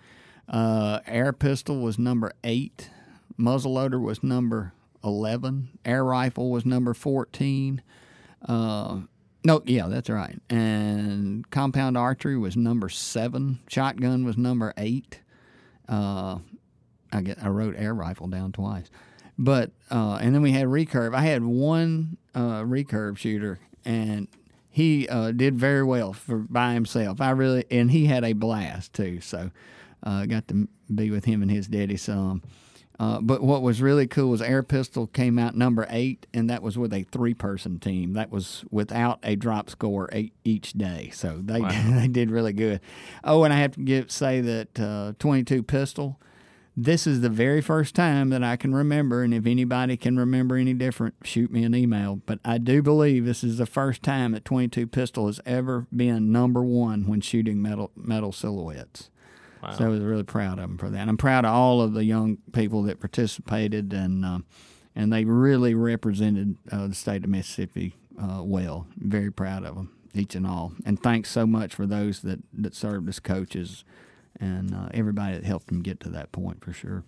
Uh, 0.48 1.00
air 1.06 1.32
pistol 1.32 1.80
was 1.80 1.98
number 1.98 2.32
eight. 2.44 2.90
Muzzleloader 3.38 4.00
was 4.00 4.22
number 4.22 4.72
11. 5.02 5.78
Air 5.84 6.04
rifle 6.04 6.50
was 6.50 6.64
number 6.64 6.94
14. 6.94 7.82
Uh, 8.46 9.00
no, 9.44 9.62
yeah, 9.66 9.88
that's 9.88 10.08
right. 10.08 10.38
And 10.48 11.48
compound 11.50 11.98
archery 11.98 12.38
was 12.38 12.56
number 12.56 12.88
seven. 12.88 13.60
Shotgun 13.68 14.24
was 14.24 14.38
number 14.38 14.72
eight. 14.78 15.20
Uh, 15.86 16.38
I 17.12 17.20
get 17.20 17.42
I 17.42 17.48
wrote 17.48 17.74
air 17.76 17.92
rifle 17.94 18.26
down 18.26 18.52
twice, 18.52 18.90
but 19.38 19.70
uh, 19.90 20.18
and 20.20 20.34
then 20.34 20.42
we 20.42 20.52
had 20.52 20.66
recurve. 20.66 21.14
I 21.14 21.22
had 21.22 21.42
one 21.42 22.16
uh, 22.34 22.62
recurve 22.62 23.18
shooter, 23.18 23.58
and 23.84 24.28
he 24.70 25.08
uh, 25.08 25.32
did 25.32 25.56
very 25.56 25.82
well 25.82 26.12
for 26.12 26.38
by 26.38 26.74
himself. 26.74 27.20
I 27.20 27.30
really 27.30 27.64
and 27.70 27.90
he 27.90 28.06
had 28.06 28.24
a 28.24 28.32
blast 28.32 28.92
too. 28.92 29.20
So 29.20 29.50
uh, 30.02 30.26
got 30.26 30.48
to 30.48 30.68
be 30.94 31.10
with 31.10 31.24
him 31.24 31.42
and 31.42 31.50
his 31.50 31.66
daddy 31.66 31.96
some. 31.96 32.42
Uh, 33.00 33.20
but 33.20 33.42
what 33.42 33.60
was 33.60 33.82
really 33.82 34.06
cool 34.06 34.30
was 34.30 34.40
Air 34.40 34.62
Pistol 34.62 35.08
came 35.08 35.36
out 35.36 35.56
number 35.56 35.84
eight, 35.90 36.28
and 36.32 36.48
that 36.48 36.62
was 36.62 36.78
with 36.78 36.92
a 36.92 37.02
three-person 37.02 37.80
team. 37.80 38.12
That 38.12 38.30
was 38.30 38.64
without 38.70 39.18
a 39.24 39.34
drop 39.34 39.68
score 39.68 40.08
eight, 40.12 40.32
each 40.44 40.74
day, 40.74 41.10
so 41.12 41.40
they 41.42 41.60
Wow. 41.60 41.90
they 41.96 42.06
did 42.06 42.30
really 42.30 42.52
good. 42.52 42.80
Oh, 43.24 43.42
and 43.42 43.52
I 43.52 43.58
have 43.58 43.72
to 43.72 43.80
give, 43.80 44.12
say 44.12 44.40
that 44.42 44.78
uh, 44.78 45.12
22 45.18 45.64
Pistol. 45.64 46.20
This 46.76 47.06
is 47.06 47.20
the 47.20 47.28
very 47.28 47.60
first 47.60 47.94
time 47.94 48.30
that 48.30 48.42
I 48.42 48.56
can 48.56 48.74
remember, 48.74 49.22
and 49.22 49.32
if 49.32 49.46
anybody 49.46 49.96
can 49.96 50.18
remember 50.18 50.56
any 50.56 50.74
different, 50.74 51.14
shoot 51.22 51.52
me 51.52 51.62
an 51.62 51.74
email. 51.74 52.20
But 52.26 52.40
I 52.44 52.58
do 52.58 52.82
believe 52.82 53.24
this 53.24 53.44
is 53.44 53.58
the 53.58 53.66
first 53.66 54.02
time 54.02 54.32
that 54.32 54.44
22 54.44 54.88
Pistol 54.88 55.26
has 55.26 55.40
ever 55.46 55.86
been 55.94 56.32
number 56.32 56.64
one 56.64 57.06
when 57.06 57.20
shooting 57.20 57.62
metal 57.62 57.92
metal 57.94 58.32
silhouettes. 58.32 59.10
Wow. 59.62 59.70
So 59.72 59.84
I 59.84 59.88
was 59.88 60.00
really 60.00 60.24
proud 60.24 60.58
of 60.58 60.68
them 60.68 60.78
for 60.78 60.90
that. 60.90 60.98
And 60.98 61.10
I'm 61.10 61.16
proud 61.16 61.44
of 61.44 61.54
all 61.54 61.80
of 61.80 61.94
the 61.94 62.04
young 62.04 62.38
people 62.52 62.82
that 62.82 62.98
participated, 62.98 63.92
and 63.92 64.24
uh, 64.24 64.38
and 64.96 65.12
they 65.12 65.24
really 65.24 65.74
represented 65.74 66.56
uh, 66.72 66.88
the 66.88 66.94
state 66.94 67.22
of 67.22 67.30
Mississippi 67.30 67.94
uh, 68.20 68.42
well. 68.42 68.88
Very 68.96 69.30
proud 69.30 69.64
of 69.64 69.76
them, 69.76 69.92
each 70.12 70.34
and 70.34 70.46
all. 70.46 70.72
And 70.84 71.00
thanks 71.00 71.30
so 71.30 71.46
much 71.46 71.72
for 71.72 71.86
those 71.86 72.22
that, 72.22 72.40
that 72.52 72.74
served 72.74 73.08
as 73.08 73.20
coaches 73.20 73.84
and 74.40 74.74
uh, 74.74 74.88
everybody 74.92 75.34
that 75.34 75.44
helped 75.44 75.68
them 75.68 75.82
get 75.82 76.00
to 76.00 76.08
that 76.10 76.32
point 76.32 76.62
for 76.64 76.72
sure. 76.72 77.04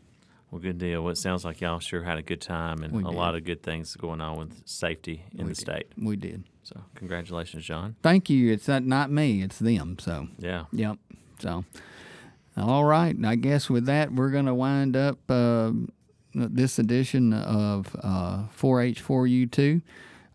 Well, 0.50 0.60
good 0.60 0.78
deal. 0.78 1.02
Well, 1.02 1.10
it 1.12 1.18
sounds 1.18 1.44
like 1.44 1.60
y'all 1.60 1.80
sure 1.80 2.04
had 2.04 2.18
a 2.18 2.22
good 2.22 2.40
time 2.40 2.82
and 2.84 2.92
We 2.92 3.02
a 3.02 3.06
did. 3.06 3.14
lot 3.14 3.34
of 3.34 3.44
good 3.44 3.62
things 3.62 3.94
going 3.96 4.20
on 4.20 4.38
with 4.38 4.62
safety 4.64 5.24
in 5.32 5.38
We 5.46 5.50
the 5.52 5.54
did. 5.56 5.60
state. 5.60 5.86
We 5.98 6.16
did. 6.16 6.44
So, 6.62 6.80
congratulations, 6.94 7.64
John. 7.64 7.96
Thank 8.02 8.30
you. 8.30 8.52
It's 8.52 8.68
not, 8.68 8.84
not 8.84 9.10
me, 9.10 9.42
it's 9.42 9.58
them. 9.58 9.98
So. 10.00 10.28
Yeah. 10.38 10.64
Yep. 10.72 10.98
So, 11.40 11.64
all 12.56 12.84
right. 12.84 13.16
I 13.24 13.34
guess 13.34 13.68
with 13.68 13.86
that, 13.86 14.12
we're 14.12 14.30
going 14.30 14.46
to 14.46 14.54
wind 14.54 14.96
up 14.96 15.18
uh, 15.28 15.72
this 16.32 16.78
edition 16.78 17.32
of 17.32 17.94
uh, 18.02 18.44
4H4U2. 18.58 19.82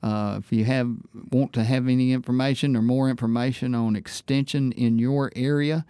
Uh, 0.04 0.39
if 0.43 0.51
you 0.51 0.65
have 0.65 0.89
want 1.32 1.54
to 1.54 1.63
have 1.63 1.88
any 1.88 2.12
information 2.12 2.75
or 2.75 2.82
more 2.82 3.08
information 3.10 3.75
on 3.75 3.95
extension 3.95 4.71
in 4.71 4.97
your 4.97 5.32
area 5.36 5.86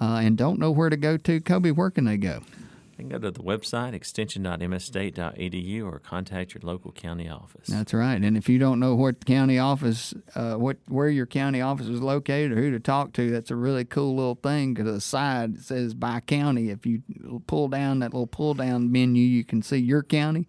uh, 0.00 0.20
and 0.22 0.36
don't 0.36 0.58
know 0.58 0.70
where 0.70 0.90
to 0.90 0.96
go 0.96 1.16
to, 1.16 1.40
Cobie, 1.40 1.70
where 1.70 1.90
can 1.90 2.04
they 2.04 2.16
go? 2.16 2.42
You 2.96 2.98
can 2.98 3.08
go 3.08 3.18
to 3.18 3.32
the 3.32 3.42
website, 3.42 3.92
extension.msstate.edu, 3.92 5.84
or 5.84 5.98
contact 5.98 6.54
your 6.54 6.60
local 6.62 6.92
county 6.92 7.28
office. 7.28 7.66
That's 7.66 7.92
right. 7.92 8.22
And 8.22 8.36
if 8.36 8.48
you 8.48 8.60
don't 8.60 8.78
know 8.78 8.94
what 8.94 9.18
the 9.18 9.24
county 9.24 9.58
office, 9.58 10.14
uh, 10.36 10.54
what 10.54 10.76
where 10.86 11.08
your 11.08 11.26
county 11.26 11.60
office 11.60 11.88
is 11.88 12.00
located 12.00 12.52
or 12.52 12.56
who 12.56 12.70
to 12.70 12.78
talk 12.78 13.12
to, 13.14 13.30
that's 13.32 13.50
a 13.50 13.56
really 13.56 13.84
cool 13.84 14.14
little 14.14 14.36
thing. 14.36 14.74
Because 14.74 14.92
the 14.92 15.00
side 15.00 15.58
says 15.58 15.92
by 15.92 16.20
county. 16.20 16.70
If 16.70 16.86
you 16.86 17.02
pull 17.48 17.66
down 17.66 17.98
that 17.98 18.14
little 18.14 18.28
pull 18.28 18.54
down 18.54 18.92
menu, 18.92 19.24
you 19.24 19.42
can 19.44 19.60
see 19.60 19.78
your 19.78 20.04
county, 20.04 20.46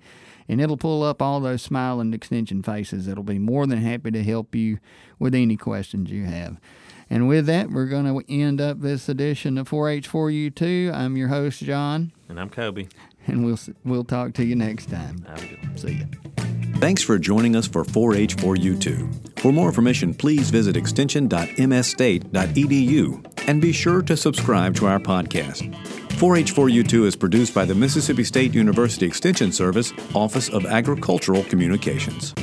and 0.47 0.61
it'll 0.61 0.77
pull 0.77 1.01
up 1.01 1.23
all 1.23 1.39
those 1.39 1.63
smiling 1.63 2.13
extension 2.13 2.61
faces. 2.61 3.07
It'll 3.07 3.23
be 3.23 3.39
more 3.39 3.65
than 3.65 3.79
happy 3.79 4.11
to 4.11 4.23
help 4.23 4.53
you 4.53 4.77
with 5.17 5.33
any 5.33 5.57
questions 5.57 6.11
you 6.11 6.25
have. 6.25 6.59
And 7.09 7.27
with 7.27 7.45
that, 7.45 7.69
we're 7.69 7.85
going 7.85 8.05
to 8.05 8.33
end 8.33 8.59
up 8.59 8.81
this 8.81 9.07
edition 9.09 9.57
of 9.57 9.69
4H4U2. 9.69 10.93
I'm 10.93 11.15
your 11.17 11.27
host, 11.27 11.61
John, 11.63 12.11
And 12.29 12.39
I'm 12.39 12.49
Cobie. 12.49 12.87
and 13.27 13.45
we'll 13.45 13.59
we'll 13.83 14.03
talk 14.03 14.33
to 14.35 14.43
you 14.43 14.55
next 14.55 14.89
time. 14.89 15.23
Have 15.27 15.43
a 15.43 15.47
good 15.47 15.61
one. 15.61 15.77
See 15.77 15.93
ya. 15.93 16.05
Thanks 16.79 17.03
for 17.03 17.17
joining 17.17 17.55
us 17.55 17.67
for 17.67 17.83
4H4U2. 17.85 19.39
For 19.39 19.53
more 19.53 19.67
information, 19.67 20.13
please 20.13 20.49
visit 20.49 20.75
extension.msstate.edu 20.75 23.47
and 23.47 23.61
be 23.61 23.71
sure 23.71 24.01
to 24.01 24.17
subscribe 24.17 24.75
to 24.75 24.87
our 24.87 24.99
podcast. 24.99 25.73
4H4U2 26.15 27.05
is 27.05 27.15
produced 27.15 27.53
by 27.53 27.65
the 27.65 27.75
Mississippi 27.75 28.23
State 28.23 28.53
University 28.53 29.05
Extension 29.05 29.51
Service 29.51 29.93
Office 30.13 30.49
of 30.49 30.65
Agricultural 30.65 31.43
Communications. 31.43 32.33